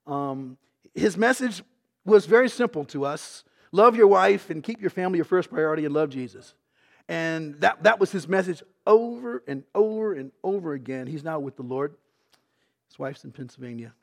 Um, 0.08 0.58
his 0.94 1.18
message 1.18 1.62
was 2.06 2.26
very 2.26 2.48
simple 2.48 2.86
to 2.86 3.04
us 3.04 3.44
love 3.74 3.98
your 3.98 4.08
wife 4.08 4.50
and 4.50 4.64
keep 4.64 4.80
your 4.80 4.90
family 4.90 5.18
your 5.18 5.26
first 5.26 5.50
priority 5.50 5.84
and 5.84 5.94
love 5.94 6.10
Jesus. 6.10 6.54
And 7.08 7.60
that, 7.62 7.84
that 7.84 8.00
was 8.00 8.12
his 8.12 8.28
message 8.28 8.64
over 8.88 9.44
and 9.48 9.64
over 9.76 10.14
and 10.14 10.32
over 10.44 10.74
again. 10.74 11.08
He's 11.08 11.24
now 11.24 11.40
with 11.40 11.56
the 11.56 11.64
Lord. 11.64 11.96
His 12.88 12.98
wife's 12.98 13.24
in 13.24 13.32
Pennsylvania. 13.32 13.94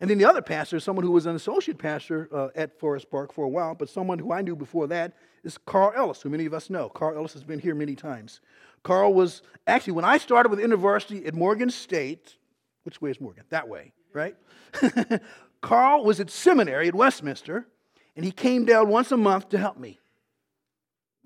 And 0.00 0.08
then 0.08 0.18
the 0.18 0.24
other 0.24 0.42
pastor, 0.42 0.78
someone 0.78 1.04
who 1.04 1.10
was 1.10 1.26
an 1.26 1.34
associate 1.34 1.78
pastor 1.78 2.28
uh, 2.32 2.48
at 2.54 2.78
Forest 2.78 3.10
Park 3.10 3.32
for 3.32 3.44
a 3.44 3.48
while, 3.48 3.74
but 3.74 3.88
someone 3.88 4.18
who 4.18 4.32
I 4.32 4.42
knew 4.42 4.54
before 4.54 4.86
that 4.86 5.14
is 5.42 5.58
Carl 5.58 5.92
Ellis, 5.96 6.22
who 6.22 6.30
many 6.30 6.46
of 6.46 6.54
us 6.54 6.70
know. 6.70 6.88
Carl 6.88 7.16
Ellis 7.16 7.32
has 7.32 7.42
been 7.42 7.58
here 7.58 7.74
many 7.74 7.96
times. 7.96 8.40
Carl 8.84 9.12
was 9.12 9.42
actually, 9.66 9.94
when 9.94 10.04
I 10.04 10.18
started 10.18 10.50
with 10.50 10.60
InterVarsity 10.60 11.26
at 11.26 11.34
Morgan 11.34 11.68
State, 11.68 12.36
which 12.84 13.00
way 13.02 13.10
is 13.10 13.20
Morgan? 13.20 13.44
That 13.50 13.68
way, 13.68 13.92
right? 14.12 14.36
Carl 15.60 16.04
was 16.04 16.20
at 16.20 16.30
seminary 16.30 16.86
at 16.86 16.94
Westminster, 16.94 17.66
and 18.14 18.24
he 18.24 18.30
came 18.30 18.64
down 18.64 18.88
once 18.88 19.10
a 19.10 19.16
month 19.16 19.48
to 19.48 19.58
help 19.58 19.78
me. 19.78 19.98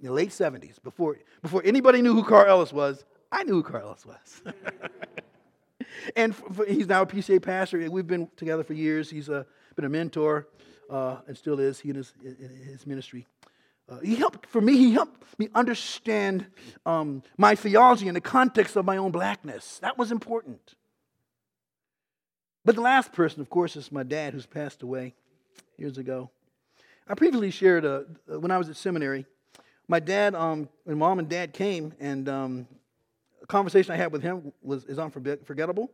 In 0.02 0.08
the 0.08 0.12
late 0.12 0.30
70s, 0.30 0.82
before, 0.82 1.16
before 1.42 1.62
anybody 1.64 2.02
knew 2.02 2.12
who 2.12 2.24
Carl 2.24 2.50
Ellis 2.50 2.72
was, 2.72 3.04
I 3.30 3.44
knew 3.44 3.54
who 3.54 3.62
Carl 3.62 3.86
Ellis 3.86 4.04
was. 4.04 4.42
and 6.16 6.34
he's 6.66 6.88
now 6.88 7.02
a 7.02 7.06
PCA 7.06 7.40
pastor. 7.40 7.88
We've 7.88 8.06
been 8.06 8.28
together 8.36 8.64
for 8.64 8.74
years. 8.74 9.08
He's 9.08 9.30
uh, 9.30 9.44
been 9.76 9.84
a 9.84 9.88
mentor 9.88 10.48
uh, 10.90 11.18
and 11.28 11.38
still 11.38 11.60
is, 11.60 11.78
he 11.78 11.90
and 11.90 11.96
his, 11.98 12.12
his 12.66 12.84
ministry. 12.84 13.28
Uh, 13.88 14.00
he 14.00 14.16
helped, 14.16 14.46
for 14.46 14.60
me, 14.60 14.76
he 14.76 14.92
helped 14.92 15.38
me 15.38 15.48
understand 15.54 16.46
um, 16.84 17.22
my 17.38 17.54
theology 17.54 18.08
in 18.08 18.14
the 18.14 18.20
context 18.20 18.74
of 18.74 18.84
my 18.84 18.96
own 18.96 19.12
blackness. 19.12 19.78
That 19.78 19.96
was 19.96 20.10
important. 20.10 20.74
But 22.64 22.74
the 22.74 22.80
last 22.80 23.12
person, 23.12 23.40
of 23.40 23.50
course, 23.50 23.76
is 23.76 23.92
my 23.92 24.02
dad, 24.02 24.34
who's 24.34 24.46
passed 24.46 24.82
away 24.82 25.14
years 25.78 25.96
ago. 25.96 26.30
I 27.08 27.14
previously 27.14 27.50
shared 27.50 27.84
uh, 27.84 28.02
when 28.26 28.50
I 28.50 28.58
was 28.58 28.68
at 28.68 28.76
seminary, 28.76 29.26
my 29.88 30.00
dad, 30.00 30.34
um, 30.34 30.68
when 30.84 30.98
mom 30.98 31.18
and 31.18 31.28
dad 31.28 31.52
came, 31.52 31.92
and 32.00 32.28
um, 32.28 32.66
a 33.42 33.46
conversation 33.46 33.92
I 33.92 33.96
had 33.96 34.12
with 34.12 34.22
him 34.22 34.52
was 34.62 34.84
is 34.84 34.98
unforgettable. 34.98 35.90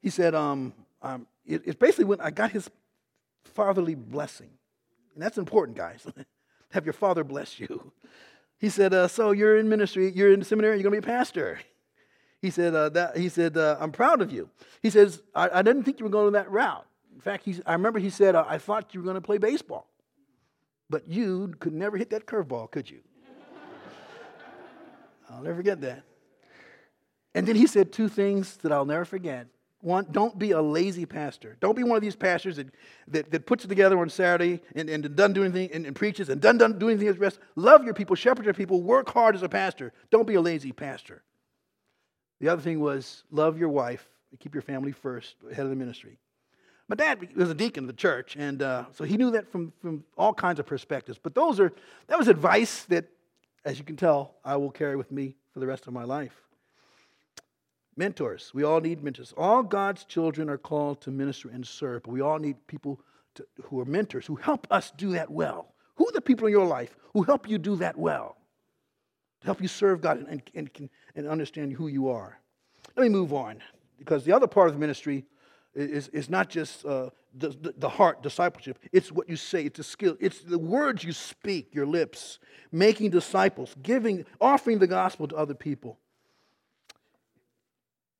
He 0.00 0.10
said, 0.10 0.34
um, 0.34 0.72
um, 1.02 1.26
it, 1.46 1.62
it's 1.64 1.78
basically 1.78 2.04
when 2.04 2.20
I 2.20 2.30
got 2.30 2.50
his 2.50 2.70
fatherly 3.44 3.94
blessing. 3.94 4.50
And 5.14 5.22
that's 5.22 5.38
important, 5.38 5.76
guys. 5.76 6.06
Have 6.70 6.84
your 6.84 6.92
father 6.92 7.24
bless 7.24 7.58
you. 7.58 7.92
He 8.60 8.70
said, 8.70 8.92
uh, 8.92 9.06
So 9.06 9.30
you're 9.30 9.56
in 9.56 9.68
ministry, 9.68 10.10
you're 10.12 10.32
in 10.32 10.42
seminary, 10.42 10.78
you're 10.78 10.90
going 10.90 11.00
to 11.00 11.06
be 11.06 11.12
a 11.12 11.16
pastor. 11.16 11.60
He 12.40 12.50
said, 12.50 12.72
uh, 12.72 12.88
that, 12.90 13.16
he 13.16 13.28
said 13.28 13.56
uh, 13.56 13.76
I'm 13.80 13.90
proud 13.90 14.22
of 14.22 14.32
you. 14.32 14.48
He 14.80 14.90
says, 14.90 15.22
I, 15.34 15.48
I, 15.58 15.62
didn't 15.62 15.82
think 15.82 15.98
you 15.98 16.04
were 16.04 16.10
going 16.10 16.34
that 16.34 16.48
route. 16.48 16.86
In 17.12 17.20
fact, 17.20 17.48
I 17.66 17.72
remember 17.72 17.98
he 17.98 18.10
said, 18.10 18.36
I 18.36 18.58
thought 18.58 18.94
you 18.94 19.00
were 19.00 19.04
going 19.04 19.16
to 19.16 19.20
play 19.20 19.38
baseball. 19.38 19.88
But 20.90 21.06
you 21.08 21.54
could 21.60 21.72
never 21.72 21.96
hit 21.96 22.10
that 22.10 22.26
curveball, 22.26 22.70
could 22.70 22.88
you? 22.90 23.00
I'll 25.30 25.42
never 25.42 25.56
forget 25.56 25.80
that. 25.82 26.02
And 27.34 27.46
then 27.46 27.56
he 27.56 27.66
said 27.66 27.92
two 27.92 28.08
things 28.08 28.56
that 28.58 28.72
I'll 28.72 28.86
never 28.86 29.04
forget. 29.04 29.46
One, 29.80 30.06
don't 30.10 30.36
be 30.38 30.50
a 30.52 30.60
lazy 30.60 31.06
pastor. 31.06 31.56
Don't 31.60 31.76
be 31.76 31.84
one 31.84 31.96
of 31.96 32.02
these 32.02 32.16
pastors 32.16 32.56
that, 32.56 32.68
that, 33.08 33.30
that 33.30 33.46
puts 33.46 33.64
it 33.64 33.68
together 33.68 33.98
on 33.98 34.08
Saturday 34.08 34.60
and, 34.74 34.90
and 34.90 35.14
doesn't 35.14 35.34
do 35.34 35.44
anything 35.44 35.70
and, 35.72 35.86
and 35.86 35.94
preaches 35.94 36.30
and 36.30 36.40
doesn't, 36.40 36.78
do 36.80 36.88
anything 36.88 37.06
as 37.06 37.18
rest. 37.18 37.38
Love 37.54 37.84
your 37.84 37.94
people, 37.94 38.16
shepherd 38.16 38.44
your 38.44 38.54
people, 38.54 38.82
work 38.82 39.08
hard 39.10 39.36
as 39.36 39.42
a 39.44 39.48
pastor. 39.48 39.92
Don't 40.10 40.26
be 40.26 40.34
a 40.34 40.40
lazy 40.40 40.72
pastor. 40.72 41.22
The 42.40 42.48
other 42.48 42.62
thing 42.62 42.80
was 42.80 43.22
love 43.30 43.58
your 43.58 43.68
wife, 43.68 44.08
keep 44.40 44.54
your 44.54 44.62
family 44.62 44.92
first, 44.92 45.36
head 45.54 45.64
of 45.64 45.70
the 45.70 45.76
ministry. 45.76 46.18
My 46.88 46.96
dad 46.96 47.36
was 47.36 47.50
a 47.50 47.54
deacon 47.54 47.84
of 47.84 47.88
the 47.88 47.92
church, 47.92 48.34
and 48.34 48.62
uh, 48.62 48.86
so 48.92 49.04
he 49.04 49.18
knew 49.18 49.30
that 49.32 49.52
from, 49.52 49.74
from 49.82 50.04
all 50.16 50.32
kinds 50.32 50.58
of 50.58 50.64
perspectives. 50.64 51.18
But 51.22 51.34
those 51.34 51.60
are 51.60 51.70
that 52.06 52.18
was 52.18 52.28
advice 52.28 52.84
that, 52.84 53.04
as 53.64 53.78
you 53.78 53.84
can 53.84 53.96
tell, 53.96 54.36
I 54.42 54.56
will 54.56 54.70
carry 54.70 54.96
with 54.96 55.12
me 55.12 55.36
for 55.52 55.60
the 55.60 55.66
rest 55.66 55.86
of 55.86 55.92
my 55.92 56.04
life. 56.04 56.40
Mentors. 57.94 58.52
We 58.54 58.62
all 58.62 58.80
need 58.80 59.02
mentors. 59.02 59.34
All 59.36 59.62
God's 59.62 60.04
children 60.04 60.48
are 60.48 60.56
called 60.56 61.02
to 61.02 61.10
minister 61.10 61.50
and 61.50 61.66
serve, 61.66 62.04
but 62.04 62.12
we 62.12 62.22
all 62.22 62.38
need 62.38 62.56
people 62.68 63.00
to, 63.34 63.46
who 63.64 63.80
are 63.80 63.84
mentors, 63.84 64.24
who 64.24 64.36
help 64.36 64.66
us 64.70 64.90
do 64.96 65.12
that 65.12 65.30
well. 65.30 65.74
Who 65.96 66.08
are 66.08 66.12
the 66.12 66.22
people 66.22 66.46
in 66.46 66.52
your 66.52 66.66
life 66.66 66.96
who 67.12 67.24
help 67.24 67.48
you 67.48 67.58
do 67.58 67.76
that 67.76 67.98
well? 67.98 68.36
To 69.40 69.46
help 69.46 69.60
you 69.60 69.68
serve 69.68 70.00
God 70.00 70.18
and, 70.18 70.42
and, 70.54 70.70
and, 70.78 70.88
and 71.16 71.28
understand 71.28 71.72
who 71.72 71.88
you 71.88 72.08
are. 72.08 72.38
Let 72.96 73.02
me 73.02 73.10
move 73.10 73.34
on, 73.34 73.60
because 73.98 74.24
the 74.24 74.32
other 74.32 74.46
part 74.46 74.68
of 74.68 74.74
the 74.74 74.80
ministry 74.80 75.26
is, 75.78 76.08
is 76.08 76.28
not 76.28 76.48
just 76.48 76.84
uh, 76.84 77.10
the, 77.34 77.74
the 77.76 77.88
heart, 77.88 78.22
discipleship. 78.22 78.78
It's 78.92 79.12
what 79.12 79.28
you 79.28 79.36
say, 79.36 79.64
it's 79.64 79.78
a 79.78 79.84
skill, 79.84 80.16
it's 80.20 80.40
the 80.40 80.58
words 80.58 81.04
you 81.04 81.12
speak, 81.12 81.74
your 81.74 81.86
lips, 81.86 82.38
making 82.72 83.10
disciples, 83.10 83.74
giving, 83.82 84.24
offering 84.40 84.78
the 84.78 84.86
gospel 84.86 85.28
to 85.28 85.36
other 85.36 85.54
people. 85.54 85.98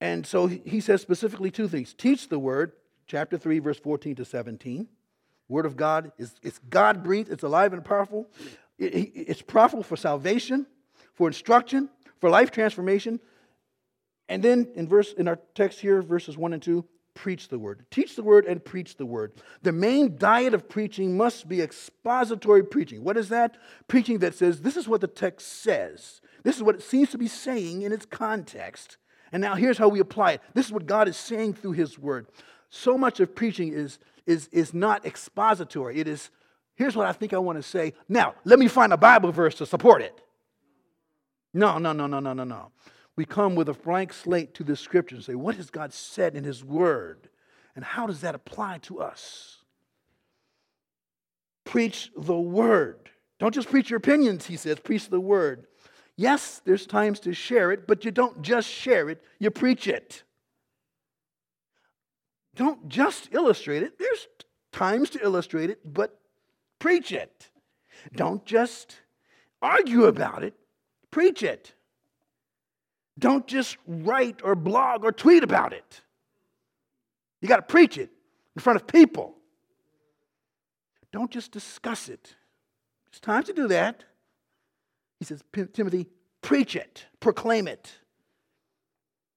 And 0.01 0.25
so 0.25 0.47
he 0.47 0.81
says 0.81 1.03
specifically 1.03 1.51
two 1.51 1.69
things 1.69 1.93
teach 1.95 2.29
the 2.29 2.39
word, 2.39 2.73
chapter 3.07 3.37
3, 3.37 3.59
verse 3.59 3.79
14 3.79 4.15
to 4.17 4.25
17. 4.25 4.87
Word 5.49 5.67
of 5.67 5.77
God 5.77 6.13
is 6.19 6.35
it's 6.43 6.61
God 6.71 7.03
breathed, 7.03 7.31
it's 7.31 7.43
alive 7.43 7.73
and 7.73 7.85
powerful. 7.85 8.29
It, 8.79 9.13
it's 9.15 9.43
profitable 9.43 9.83
for 9.83 9.97
salvation, 9.97 10.67
for 11.15 11.27
instruction, 11.27 11.89
for 12.21 12.31
life 12.31 12.51
transformation. 12.51 13.19
And 14.29 14.43
then 14.43 14.69
in 14.77 14.87
verse 14.87 15.15
in 15.15 15.27
our 15.27 15.39
text 15.55 15.81
here, 15.81 16.03
verses 16.03 16.37
1 16.37 16.53
and 16.53 16.63
2, 16.63 16.85
preach 17.19 17.49
the 17.49 17.59
word. 17.59 17.85
Teach 17.91 18.15
the 18.15 18.23
word 18.23 18.47
and 18.47 18.65
preach 18.65 18.97
the 18.97 19.05
word. 19.05 19.33
The 19.63 19.73
main 19.73 20.17
diet 20.17 20.55
of 20.55 20.69
preaching 20.69 21.17
must 21.17 21.49
be 21.49 21.61
expository 21.61 22.65
preaching. 22.65 23.03
What 23.03 23.17
is 23.17 23.29
that? 23.31 23.57
Preaching 23.89 24.21
that 24.21 24.37
says, 24.37 24.63
this 24.63 24.77
is 24.77 24.87
what 24.87 25.01
the 25.01 25.09
text 25.09 25.63
says. 25.63 26.21
This 26.45 26.57
is 26.57 26.63
what 26.63 26.77
it 26.77 26.83
seems 26.83 27.11
to 27.11 27.19
be 27.19 27.27
saying 27.27 27.83
in 27.83 27.93
its 27.93 28.07
context. 28.07 28.99
And 29.33 29.41
now 29.41 29.57
here's 29.57 29.79
how 29.79 29.89
we 29.89 29.99
apply 29.99 30.33
it. 30.33 30.43
This 30.55 30.67
is 30.67 30.73
what 30.73 30.87
God 30.87 31.09
is 31.09 31.17
saying 31.17 31.55
through 31.55 31.73
his 31.73 31.99
word. 31.99 32.29
So 32.71 32.97
much 32.97 33.19
of 33.19 33.35
preaching 33.35 33.73
is, 33.73 33.99
is, 34.25 34.49
is 34.53 34.73
not 34.73 35.05
expository. 35.05 35.99
It 35.99 36.07
is, 36.07 36.31
here's 36.77 36.95
what 36.95 37.07
I 37.07 37.13
think 37.13 37.33
I 37.33 37.39
want 37.39 37.59
to 37.59 37.65
say. 37.65 37.95
Now, 38.09 38.37
let 38.45 38.61
me 38.61 38.69
find 38.69 38.93
a 38.93 38.97
Bible 38.97 39.33
verse 39.33 39.57
to 39.57 39.67
support 39.67 40.03
it. 40.03 40.15
No, 41.53 41.79
no, 41.79 41.93
no, 41.93 42.07
no, 42.07 42.21
no, 42.21 42.33
no, 42.33 42.45
no. 42.45 42.71
We 43.19 43.25
come 43.25 43.57
with 43.57 43.69
a 43.69 43.75
blank 43.75 44.13
slate 44.13 44.55
to 44.55 44.63
the 44.63 44.77
scripture 44.77 45.17
and 45.17 45.25
say, 45.25 45.35
what 45.35 45.57
has 45.57 45.71
God 45.71 45.93
said 45.93 46.37
in 46.37 46.45
His 46.45 46.63
Word? 46.63 47.29
And 47.75 47.85
how 47.85 48.07
does 48.07 48.21
that 48.21 48.37
apply 48.37 48.79
to 48.83 49.01
us? 49.01 49.57
Preach 51.65 52.13
the 52.17 52.39
Word. 52.39 53.11
Don't 53.41 53.53
just 53.53 53.71
preach 53.71 53.91
your 53.91 53.97
opinions, 53.97 54.47
he 54.47 54.57
says, 54.57 54.79
preach 54.79 55.09
the 55.09 55.19
Word. 55.19 55.67
Yes, 56.15 56.63
there's 56.65 56.87
times 56.87 57.19
to 57.21 57.33
share 57.33 57.73
it, 57.73 57.89
but 57.89 58.05
you 58.05 58.13
don't 58.13 58.41
just 58.41 58.69
share 58.69 59.09
it, 59.11 59.21
you 59.41 59.51
preach 59.51 59.89
it. 59.89 60.23
Don't 62.55 62.89
just 62.89 63.31
illustrate 63.33 63.83
it. 63.83 63.99
There's 63.99 64.29
times 64.71 65.11
to 65.11 65.25
illustrate 65.25 65.71
it, 65.71 65.81
but 65.85 66.21
preach 66.79 67.11
it. 67.11 67.51
Don't 68.15 68.47
just 68.47 68.95
argue 69.61 70.05
about 70.05 70.45
it, 70.45 70.55
preach 71.11 71.43
it. 71.43 71.75
Don't 73.19 73.47
just 73.47 73.77
write 73.87 74.41
or 74.45 74.55
blog 74.55 75.05
or 75.05 75.13
tweet 75.13 75.43
about 75.43 75.73
it. 75.73 76.01
You 77.41 77.49
got 77.49 77.57
to 77.57 77.63
preach 77.63 77.99
it 77.99 78.11
in 78.55 78.63
front 78.63 78.77
of 78.81 78.87
people. 78.87 79.35
Don't 81.13 81.31
just 81.31 81.51
discuss 81.51 82.09
it. 82.09 82.35
It's 83.09 83.21
time 83.21 83.43
to 83.45 83.53
do 83.53 83.69
that. 83.69 84.05
He 85.19 85.25
says, 85.25 85.43
Timothy, 85.73 86.07
preach 86.43 86.77
it, 86.77 87.07
proclaim 87.21 87.67
it. 87.67 87.93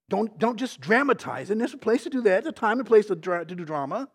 Don't, 0.10 0.38
don't 0.38 0.58
just 0.58 0.82
dramatize. 0.82 1.50
It. 1.50 1.54
And 1.54 1.62
there's 1.62 1.74
a 1.74 1.78
place 1.78 2.04
to 2.04 2.10
do 2.10 2.22
that. 2.24 2.46
A 2.46 2.52
time 2.52 2.80
and 2.80 2.88
place 2.88 3.06
to, 3.06 3.16
dra- 3.16 3.46
to 3.46 3.56
do 3.56 3.64
drama. 3.64 4.10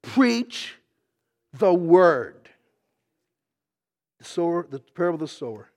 Preach 0.00 0.76
the 1.52 1.74
word. 1.74 2.48
The 4.18 4.24
sower, 4.24 4.66
the 4.68 4.78
parable 4.78 5.16
of 5.16 5.20
the 5.20 5.28
sower. 5.28 5.68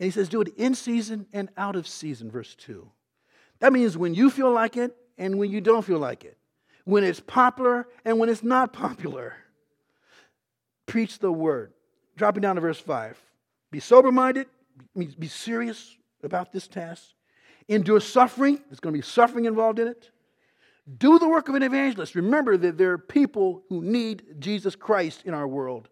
And 0.00 0.04
he 0.04 0.10
says, 0.10 0.28
do 0.28 0.40
it 0.40 0.48
in 0.56 0.74
season 0.74 1.26
and 1.32 1.48
out 1.56 1.76
of 1.76 1.88
season, 1.88 2.30
verse 2.30 2.54
2. 2.56 2.88
That 3.60 3.72
means 3.72 3.98
when 3.98 4.14
you 4.14 4.30
feel 4.30 4.52
like 4.52 4.76
it 4.76 4.96
and 5.16 5.38
when 5.38 5.50
you 5.50 5.60
don't 5.60 5.84
feel 5.84 5.98
like 5.98 6.24
it. 6.24 6.38
When 6.84 7.04
it's 7.04 7.20
popular 7.20 7.88
and 8.04 8.18
when 8.18 8.28
it's 8.28 8.42
not 8.42 8.72
popular. 8.72 9.34
Preach 10.86 11.18
the 11.18 11.32
word. 11.32 11.72
Dropping 12.16 12.42
down 12.42 12.54
to 12.54 12.60
verse 12.60 12.78
5. 12.78 13.20
Be 13.70 13.80
sober 13.80 14.10
minded, 14.10 14.46
be 14.96 15.28
serious 15.28 15.96
about 16.22 16.52
this 16.52 16.66
task. 16.66 17.08
Endure 17.68 18.00
suffering, 18.00 18.60
there's 18.68 18.80
going 18.80 18.94
to 18.94 18.98
be 18.98 19.02
suffering 19.02 19.44
involved 19.44 19.78
in 19.78 19.88
it. 19.88 20.10
Do 20.96 21.18
the 21.18 21.28
work 21.28 21.50
of 21.50 21.54
an 21.54 21.62
evangelist. 21.62 22.14
Remember 22.14 22.56
that 22.56 22.78
there 22.78 22.92
are 22.92 22.98
people 22.98 23.62
who 23.68 23.82
need 23.82 24.36
Jesus 24.38 24.74
Christ 24.74 25.24
in 25.26 25.34
our 25.34 25.46
world 25.46 25.90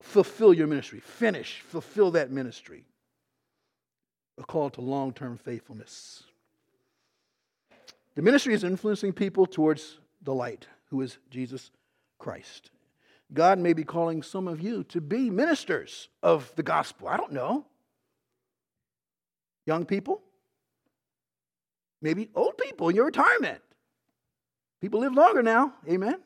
fulfill 0.00 0.54
your 0.54 0.66
ministry. 0.66 1.00
Finish, 1.00 1.60
fulfill 1.60 2.10
that 2.12 2.30
ministry. 2.30 2.84
A 4.38 4.44
call 4.44 4.70
to 4.70 4.80
long 4.80 5.12
term 5.12 5.36
faithfulness. 5.36 6.22
The 8.14 8.22
ministry 8.22 8.54
is 8.54 8.64
influencing 8.64 9.12
people 9.12 9.46
towards 9.46 9.98
the 10.22 10.34
light, 10.34 10.66
who 10.90 11.00
is 11.00 11.18
Jesus 11.30 11.70
Christ. 12.18 12.70
God 13.32 13.58
may 13.58 13.72
be 13.72 13.84
calling 13.84 14.22
some 14.22 14.48
of 14.48 14.60
you 14.60 14.84
to 14.84 15.00
be 15.00 15.30
ministers 15.30 16.08
of 16.22 16.52
the 16.56 16.62
gospel. 16.62 17.08
I 17.08 17.16
don't 17.16 17.32
know. 17.32 17.66
Young 19.66 19.84
people, 19.84 20.22
maybe 22.00 22.30
old 22.34 22.56
people 22.56 22.88
in 22.88 22.96
your 22.96 23.04
retirement. 23.04 23.60
People 24.80 25.00
live 25.00 25.12
longer 25.12 25.42
now. 25.42 25.74
Amen. 25.88 26.18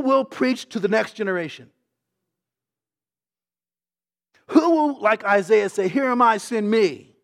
Who 0.00 0.06
will 0.06 0.24
preach 0.24 0.66
to 0.70 0.80
the 0.80 0.88
next 0.88 1.12
generation? 1.12 1.68
Who 4.46 4.70
will, 4.70 4.98
like 4.98 5.24
Isaiah, 5.24 5.68
say, 5.68 5.88
Here 5.88 6.06
am 6.06 6.22
I, 6.22 6.38
send 6.38 6.70
me? 6.70 7.16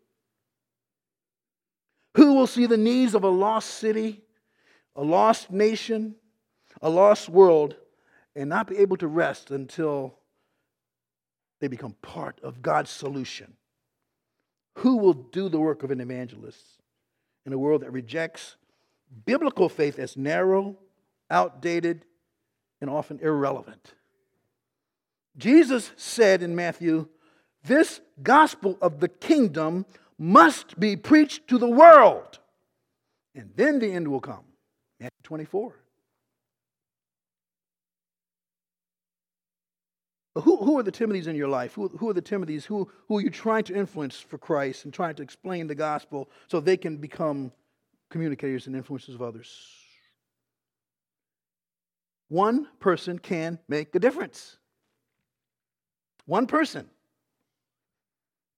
Who 2.17 2.33
will 2.33 2.45
see 2.45 2.67
the 2.67 2.77
needs 2.77 3.15
of 3.15 3.23
a 3.23 3.29
lost 3.29 3.71
city, 3.71 4.21
a 4.95 5.01
lost 5.01 5.49
nation, 5.49 6.17
a 6.79 6.87
lost 6.91 7.29
world, 7.29 7.75
and 8.35 8.47
not 8.47 8.67
be 8.67 8.77
able 8.77 8.97
to 8.97 9.07
rest 9.07 9.49
until 9.49 10.19
they 11.59 11.67
become 11.67 11.95
part 12.03 12.39
of 12.43 12.61
God's 12.61 12.91
solution? 12.91 13.55
Who 14.75 14.97
will 14.97 15.13
do 15.13 15.49
the 15.49 15.59
work 15.59 15.81
of 15.81 15.89
an 15.89 15.99
evangelist 15.99 16.61
in 17.43 17.53
a 17.53 17.57
world 17.57 17.81
that 17.81 17.91
rejects 17.91 18.55
biblical 19.25 19.67
faith 19.67 19.97
as 19.97 20.15
narrow, 20.15 20.77
outdated, 21.31 22.05
and 22.81 22.89
often 22.89 23.19
irrelevant. 23.19 23.93
Jesus 25.37 25.91
said 25.95 26.41
in 26.41 26.55
Matthew, 26.55 27.07
This 27.63 28.01
gospel 28.21 28.77
of 28.81 28.99
the 28.99 29.07
kingdom 29.07 29.85
must 30.17 30.79
be 30.79 30.95
preached 30.95 31.47
to 31.47 31.57
the 31.57 31.69
world, 31.69 32.39
and 33.35 33.51
then 33.55 33.79
the 33.79 33.91
end 33.91 34.07
will 34.07 34.19
come. 34.19 34.45
Matthew 34.99 35.21
24. 35.23 35.75
Who, 40.43 40.57
who 40.57 40.77
are 40.77 40.83
the 40.83 40.91
Timothys 40.91 41.27
in 41.27 41.35
your 41.35 41.47
life? 41.47 41.73
Who, 41.73 41.87
who 41.87 42.09
are 42.09 42.13
the 42.13 42.21
Timothys? 42.21 42.63
Who, 42.65 42.89
who 43.07 43.17
are 43.17 43.21
you 43.21 43.31
trying 43.31 43.63
to 43.65 43.75
influence 43.75 44.19
for 44.19 44.37
Christ 44.37 44.85
and 44.85 44.93
trying 44.93 45.15
to 45.15 45.23
explain 45.23 45.65
the 45.67 45.75
gospel 45.75 46.29
so 46.47 46.59
they 46.59 46.77
can 46.77 46.97
become 46.97 47.51
communicators 48.09 48.67
and 48.67 48.75
influencers 48.75 49.15
of 49.15 49.21
others? 49.21 49.65
One 52.29 52.67
person 52.79 53.19
can 53.19 53.59
make 53.67 53.95
a 53.95 53.99
difference. 53.99 54.57
One 56.25 56.45
person 56.45 56.89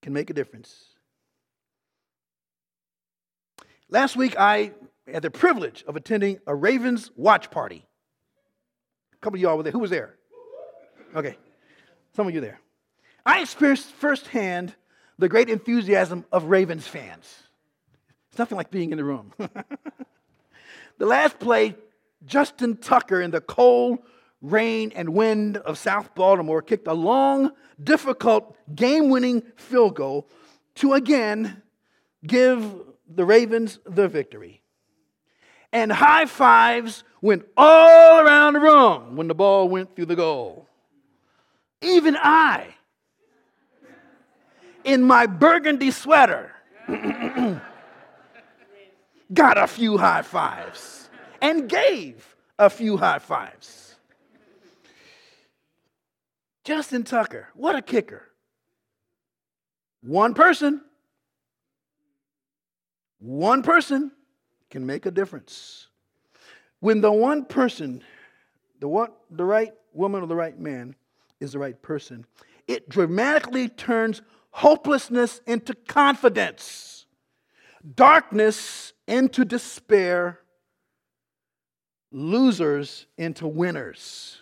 can 0.01 0.13
make 0.13 0.29
a 0.29 0.33
difference. 0.33 0.85
Last 3.89 4.15
week, 4.15 4.35
I 4.37 4.73
had 5.07 5.21
the 5.21 5.31
privilege 5.31 5.83
of 5.87 5.95
attending 5.95 6.39
a 6.47 6.55
Ravens 6.55 7.11
watch 7.15 7.51
party. 7.51 7.85
A 9.13 9.17
couple 9.17 9.37
of 9.37 9.41
y'all 9.41 9.57
were 9.57 9.63
there. 9.63 9.71
Who 9.71 9.79
was 9.79 9.89
there? 9.89 10.15
Okay, 11.15 11.37
some 12.15 12.27
of 12.27 12.33
you 12.33 12.41
there. 12.41 12.59
I 13.25 13.41
experienced 13.41 13.91
firsthand 13.93 14.75
the 15.17 15.27
great 15.27 15.49
enthusiasm 15.49 16.25
of 16.31 16.45
Ravens 16.45 16.87
fans. 16.87 17.43
It's 18.29 18.39
nothing 18.39 18.57
like 18.57 18.71
being 18.71 18.91
in 18.91 18.97
the 18.97 19.03
room. 19.03 19.33
the 20.97 21.05
last 21.05 21.39
play 21.39 21.75
Justin 22.25 22.77
Tucker 22.77 23.21
in 23.21 23.31
the 23.31 23.41
cold 23.41 23.99
rain 24.41 24.91
and 24.95 25.09
wind 25.09 25.57
of 25.57 25.77
South 25.77 26.15
Baltimore 26.15 26.61
kicked 26.61 26.87
a 26.87 26.93
long, 26.93 27.51
difficult, 27.81 28.55
game 28.75 29.09
winning 29.09 29.43
field 29.55 29.95
goal 29.95 30.27
to 30.75 30.93
again 30.93 31.61
give 32.25 32.63
the 33.07 33.25
Ravens 33.25 33.79
the 33.85 34.07
victory. 34.07 34.61
And 35.71 35.91
high 35.91 36.25
fives 36.25 37.03
went 37.21 37.45
all 37.55 38.21
around 38.21 38.53
the 38.53 38.59
room 38.59 39.15
when 39.15 39.27
the 39.27 39.35
ball 39.35 39.69
went 39.69 39.95
through 39.95 40.07
the 40.07 40.15
goal. 40.15 40.67
Even 41.81 42.17
I, 42.17 42.75
in 44.83 45.03
my 45.03 45.27
burgundy 45.27 45.91
sweater, 45.91 46.51
got 49.33 49.57
a 49.57 49.67
few 49.67 49.97
high 49.97 50.23
fives 50.23 51.08
and 51.41 51.69
gave 51.69 52.35
a 52.57 52.69
few 52.69 52.97
high 52.97 53.19
fives. 53.19 53.95
Justin 56.63 57.03
Tucker, 57.03 57.49
what 57.55 57.75
a 57.75 57.81
kicker. 57.81 58.23
One 60.01 60.33
person, 60.33 60.81
one 63.19 63.63
person 63.63 64.11
can 64.69 64.85
make 64.85 65.05
a 65.05 65.11
difference. 65.11 65.87
When 66.79 67.01
the 67.01 67.11
one 67.11 67.45
person, 67.45 68.03
the, 68.79 68.87
one, 68.87 69.09
the 69.29 69.43
right 69.43 69.73
woman 69.93 70.21
or 70.21 70.27
the 70.27 70.35
right 70.35 70.57
man 70.57 70.95
is 71.39 71.53
the 71.53 71.59
right 71.59 71.81
person, 71.81 72.25
it 72.67 72.87
dramatically 72.87 73.67
turns 73.67 74.21
hopelessness 74.51 75.41
into 75.47 75.73
confidence, 75.73 77.05
darkness 77.95 78.93
into 79.07 79.43
despair, 79.43 80.39
losers 82.11 83.05
into 83.17 83.47
winners. 83.47 84.37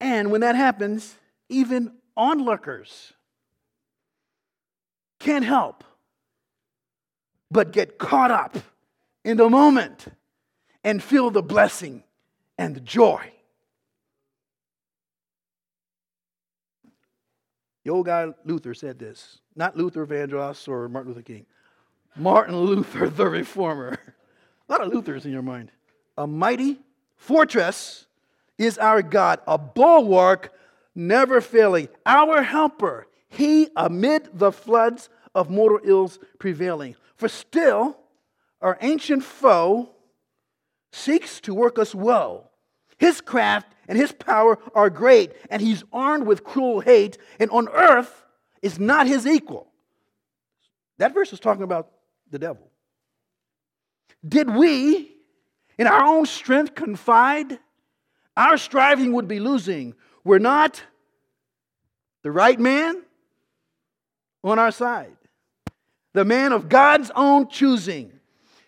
And 0.00 0.30
when 0.30 0.40
that 0.40 0.56
happens, 0.56 1.14
even 1.48 1.92
onlookers 2.16 3.12
can't 5.18 5.44
help 5.44 5.84
but 7.50 7.72
get 7.72 7.98
caught 7.98 8.30
up 8.30 8.56
in 9.24 9.36
the 9.36 9.48
moment 9.48 10.06
and 10.82 11.02
feel 11.02 11.30
the 11.30 11.42
blessing 11.42 12.02
and 12.58 12.74
the 12.74 12.80
joy. 12.80 13.30
The 17.84 17.90
old 17.90 18.06
guy 18.06 18.28
Luther 18.44 18.74
said 18.74 18.98
this, 18.98 19.40
not 19.54 19.76
Luther 19.76 20.06
Vandross 20.06 20.68
or 20.68 20.88
Martin 20.88 21.12
Luther 21.12 21.22
King. 21.22 21.46
Martin 22.16 22.56
Luther, 22.56 23.08
the 23.10 23.26
reformer. 23.28 23.98
A 24.72 24.80
lot 24.80 24.86
of 24.86 24.92
Luthers 24.94 25.26
in 25.26 25.32
your 25.32 25.42
mind. 25.42 25.70
A 26.16 26.26
mighty 26.26 26.78
fortress 27.16 28.06
is 28.56 28.78
our 28.78 29.02
God, 29.02 29.40
a 29.46 29.58
bulwark 29.58 30.50
never 30.94 31.42
failing, 31.42 31.88
our 32.06 32.42
helper, 32.42 33.06
he 33.28 33.68
amid 33.76 34.30
the 34.32 34.50
floods 34.50 35.10
of 35.34 35.50
mortal 35.50 35.78
ills 35.84 36.18
prevailing. 36.38 36.96
For 37.16 37.28
still, 37.28 37.98
our 38.62 38.78
ancient 38.80 39.24
foe 39.24 39.90
seeks 40.90 41.38
to 41.42 41.52
work 41.52 41.78
us 41.78 41.94
woe. 41.94 42.48
His 42.96 43.20
craft 43.20 43.74
and 43.88 43.98
his 43.98 44.12
power 44.12 44.58
are 44.74 44.88
great, 44.88 45.32
and 45.50 45.60
he's 45.60 45.84
armed 45.92 46.26
with 46.26 46.44
cruel 46.44 46.80
hate, 46.80 47.18
and 47.38 47.50
on 47.50 47.68
earth 47.68 48.24
is 48.62 48.78
not 48.78 49.06
his 49.06 49.26
equal. 49.26 49.66
That 50.96 51.12
verse 51.12 51.30
is 51.34 51.40
talking 51.40 51.62
about 51.62 51.90
the 52.30 52.38
devil. 52.38 52.71
Did 54.26 54.50
we, 54.50 55.12
in 55.78 55.86
our 55.86 56.04
own 56.04 56.26
strength, 56.26 56.74
confide? 56.74 57.58
Our 58.36 58.56
striving 58.56 59.12
would 59.12 59.28
be 59.28 59.40
losing. 59.40 59.94
We're 60.24 60.38
not 60.38 60.82
the 62.22 62.30
right 62.30 62.58
man 62.58 63.02
on 64.44 64.58
our 64.58 64.70
side, 64.70 65.16
the 66.12 66.24
man 66.24 66.52
of 66.52 66.68
God's 66.68 67.10
own 67.14 67.48
choosing. 67.48 68.12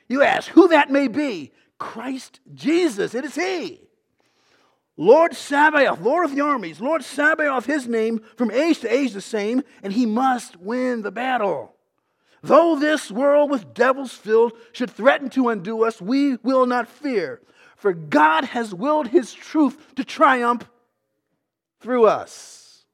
You 0.09 0.23
ask 0.23 0.49
who 0.49 0.69
that 0.69 0.90
may 0.90 1.09
be. 1.09 1.53
Christ 1.79 2.40
Jesus, 2.55 3.14
it 3.14 3.25
is 3.25 3.35
He. 3.35 3.81
Lord 4.97 5.35
Sabaoth, 5.35 6.01
Lord 6.01 6.25
of 6.25 6.35
the 6.35 6.40
armies, 6.40 6.81
Lord 6.81 7.03
Sabaoth, 7.03 7.67
His 7.67 7.88
name, 7.88 8.21
from 8.37 8.51
age 8.51 8.81
to 8.81 8.93
age 8.93 9.12
the 9.12 9.21
same, 9.21 9.62
and 9.83 9.93
He 9.93 10.07
must 10.07 10.57
win 10.57 11.03
the 11.03 11.11
battle. 11.11 11.74
Though 12.45 12.77
this 12.79 13.11
world 13.11 13.51
with 13.51 13.73
devils 13.73 14.13
filled 14.13 14.53
should 14.73 14.91
threaten 14.91 15.31
to 15.31 15.49
undo 15.49 15.83
us, 15.85 16.01
we 16.01 16.37
will 16.37 16.67
not 16.67 16.89
fear, 16.89 17.41
for 17.77 17.95
God 17.95 18.45
has 18.45 18.75
willed 18.75 19.09
His 19.09 19.33
truth 19.33 19.95
to 19.97 20.05
triumph 20.05 20.69
through 21.81 22.07
us. 22.07 22.85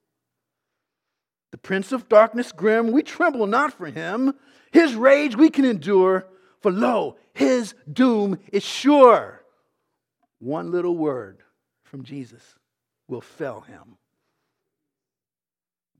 The 1.51 1.57
prince 1.57 1.91
of 1.91 2.07
darkness 2.07 2.53
grim, 2.53 2.91
we 2.91 3.03
tremble 3.03 3.45
not 3.45 3.73
for 3.73 3.87
him. 3.87 4.35
His 4.71 4.95
rage 4.95 5.35
we 5.35 5.49
can 5.49 5.65
endure, 5.65 6.25
for 6.61 6.71
lo, 6.71 7.17
his 7.33 7.75
doom 7.91 8.39
is 8.53 8.63
sure. 8.63 9.43
One 10.39 10.71
little 10.71 10.95
word 10.95 11.39
from 11.83 12.03
Jesus 12.03 12.55
will 13.09 13.21
fell 13.21 13.61
him. 13.61 13.97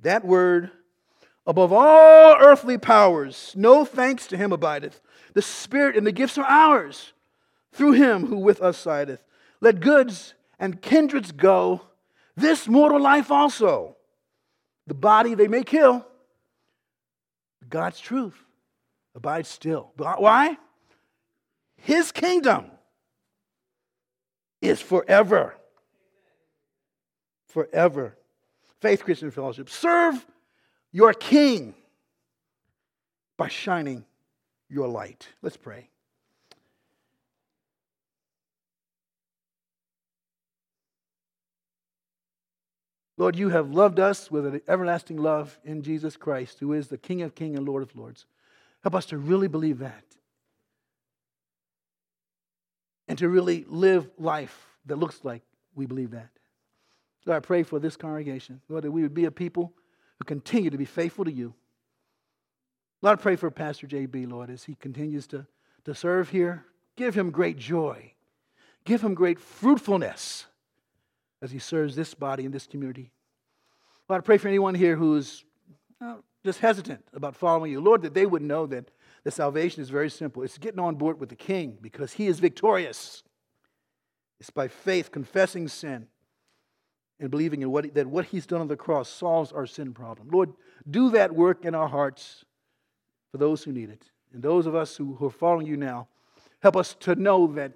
That 0.01 0.25
word, 0.25 0.71
above 1.51 1.73
all 1.73 2.37
earthly 2.39 2.77
powers, 2.77 3.53
no 3.57 3.83
thanks 3.83 4.25
to 4.25 4.37
him 4.37 4.53
abideth. 4.53 5.01
The 5.33 5.41
Spirit 5.41 5.97
and 5.97 6.07
the 6.07 6.13
gifts 6.13 6.37
are 6.37 6.45
ours 6.45 7.11
through 7.73 7.91
him 7.91 8.27
who 8.27 8.37
with 8.37 8.61
us 8.61 8.77
sideth. 8.77 9.21
Let 9.59 9.81
goods 9.81 10.33
and 10.57 10.81
kindreds 10.81 11.33
go, 11.33 11.81
this 12.37 12.69
mortal 12.69 13.01
life 13.01 13.29
also. 13.29 13.97
The 14.87 14.93
body 14.93 15.35
they 15.35 15.49
may 15.49 15.63
kill, 15.63 16.05
God's 17.67 17.99
truth 17.99 18.41
abides 19.13 19.49
still. 19.49 19.91
Why? 19.97 20.57
His 21.75 22.13
kingdom 22.13 22.71
is 24.61 24.79
forever. 24.79 25.55
Forever. 27.47 28.17
Faith 28.79 29.03
Christian 29.03 29.31
Fellowship. 29.31 29.69
Serve 29.69 30.25
your 30.91 31.13
King 31.13 31.73
by 33.37 33.47
shining 33.47 34.05
your 34.69 34.87
light. 34.87 35.27
Let's 35.41 35.57
pray. 35.57 35.89
Lord, 43.17 43.35
you 43.35 43.49
have 43.49 43.69
loved 43.69 43.99
us 43.99 44.31
with 44.31 44.47
an 44.47 44.61
everlasting 44.67 45.17
love 45.17 45.59
in 45.63 45.83
Jesus 45.83 46.17
Christ, 46.17 46.57
who 46.59 46.73
is 46.73 46.87
the 46.87 46.97
King 46.97 47.21
of 47.21 47.35
kings 47.35 47.55
and 47.55 47.67
Lord 47.67 47.83
of 47.83 47.95
lords. 47.95 48.25
Help 48.81 48.95
us 48.95 49.05
to 49.07 49.17
really 49.17 49.47
believe 49.47 49.79
that 49.79 50.03
and 53.07 53.17
to 53.19 53.29
really 53.29 53.65
live 53.67 54.09
life 54.17 54.65
that 54.85 54.95
looks 54.95 55.19
like 55.23 55.43
we 55.75 55.85
believe 55.85 56.11
that. 56.11 56.29
Lord, 57.25 57.37
I 57.37 57.39
pray 57.45 57.61
for 57.61 57.77
this 57.77 57.95
congregation, 57.95 58.61
Lord, 58.69 58.85
that 58.85 58.91
we 58.91 59.03
would 59.03 59.13
be 59.13 59.25
a 59.25 59.31
people 59.31 59.73
who 60.21 60.25
continue 60.25 60.69
to 60.69 60.77
be 60.77 60.85
faithful 60.85 61.25
to 61.25 61.31
you. 61.31 61.55
Lord, 63.01 63.17
I 63.17 63.21
pray 63.21 63.35
for 63.35 63.49
Pastor 63.49 63.87
JB, 63.87 64.29
Lord, 64.29 64.51
as 64.51 64.63
he 64.63 64.75
continues 64.75 65.25
to, 65.27 65.47
to 65.85 65.95
serve 65.95 66.29
here. 66.29 66.65
Give 66.95 67.15
him 67.15 67.31
great 67.31 67.57
joy. 67.57 68.13
Give 68.85 69.01
him 69.01 69.15
great 69.15 69.39
fruitfulness 69.39 70.45
as 71.41 71.49
he 71.49 71.57
serves 71.57 71.95
this 71.95 72.13
body 72.13 72.45
and 72.45 72.53
this 72.53 72.67
community. 72.67 73.09
Lord, 74.07 74.21
I 74.21 74.23
pray 74.23 74.37
for 74.37 74.47
anyone 74.47 74.75
here 74.75 74.95
who's 74.95 75.43
uh, 75.99 76.17
just 76.45 76.59
hesitant 76.59 77.03
about 77.13 77.35
following 77.35 77.71
you. 77.71 77.81
Lord, 77.81 78.03
that 78.03 78.13
they 78.13 78.27
would 78.27 78.43
know 78.43 78.67
that 78.67 78.91
the 79.23 79.31
salvation 79.31 79.81
is 79.81 79.89
very 79.89 80.09
simple. 80.11 80.43
It's 80.43 80.59
getting 80.59 80.79
on 80.79 80.95
board 80.95 81.19
with 81.19 81.29
the 81.29 81.35
King 81.35 81.79
because 81.81 82.13
he 82.13 82.27
is 82.27 82.39
victorious. 82.39 83.23
It's 84.39 84.51
by 84.51 84.67
faith, 84.67 85.11
confessing 85.11 85.67
sin, 85.67 86.07
and 87.21 87.29
believing 87.29 87.61
in 87.61 87.71
what, 87.71 87.93
that 87.93 88.07
what 88.07 88.25
he's 88.25 88.47
done 88.47 88.61
on 88.61 88.67
the 88.67 88.75
cross 88.75 89.07
solves 89.07 89.51
our 89.51 89.67
sin 89.67 89.93
problem. 89.93 90.27
Lord, 90.31 90.53
do 90.89 91.11
that 91.11 91.33
work 91.33 91.63
in 91.63 91.75
our 91.75 91.87
hearts 91.87 92.43
for 93.31 93.37
those 93.37 93.63
who 93.63 93.71
need 93.71 93.91
it. 93.91 94.03
And 94.33 94.41
those 94.41 94.65
of 94.65 94.73
us 94.75 94.97
who, 94.97 95.13
who 95.15 95.27
are 95.27 95.31
following 95.31 95.67
you 95.67 95.77
now, 95.77 96.07
help 96.61 96.75
us 96.75 96.95
to 97.01 97.13
know 97.13 97.47
that 97.53 97.73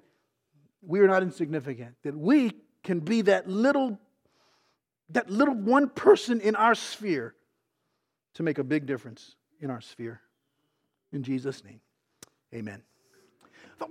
we 0.82 0.98
are 0.98 1.06
not 1.06 1.22
insignificant, 1.22 1.94
that 2.02 2.16
we 2.16 2.52
can 2.82 2.98
be 2.98 3.22
that 3.22 3.48
little, 3.48 3.98
that 5.10 5.30
little 5.30 5.54
one 5.54 5.88
person 5.90 6.40
in 6.40 6.56
our 6.56 6.74
sphere 6.74 7.34
to 8.34 8.42
make 8.42 8.58
a 8.58 8.64
big 8.64 8.84
difference 8.84 9.36
in 9.60 9.70
our 9.70 9.80
sphere. 9.80 10.20
In 11.12 11.22
Jesus' 11.22 11.62
name, 11.62 11.80
amen. 12.52 12.82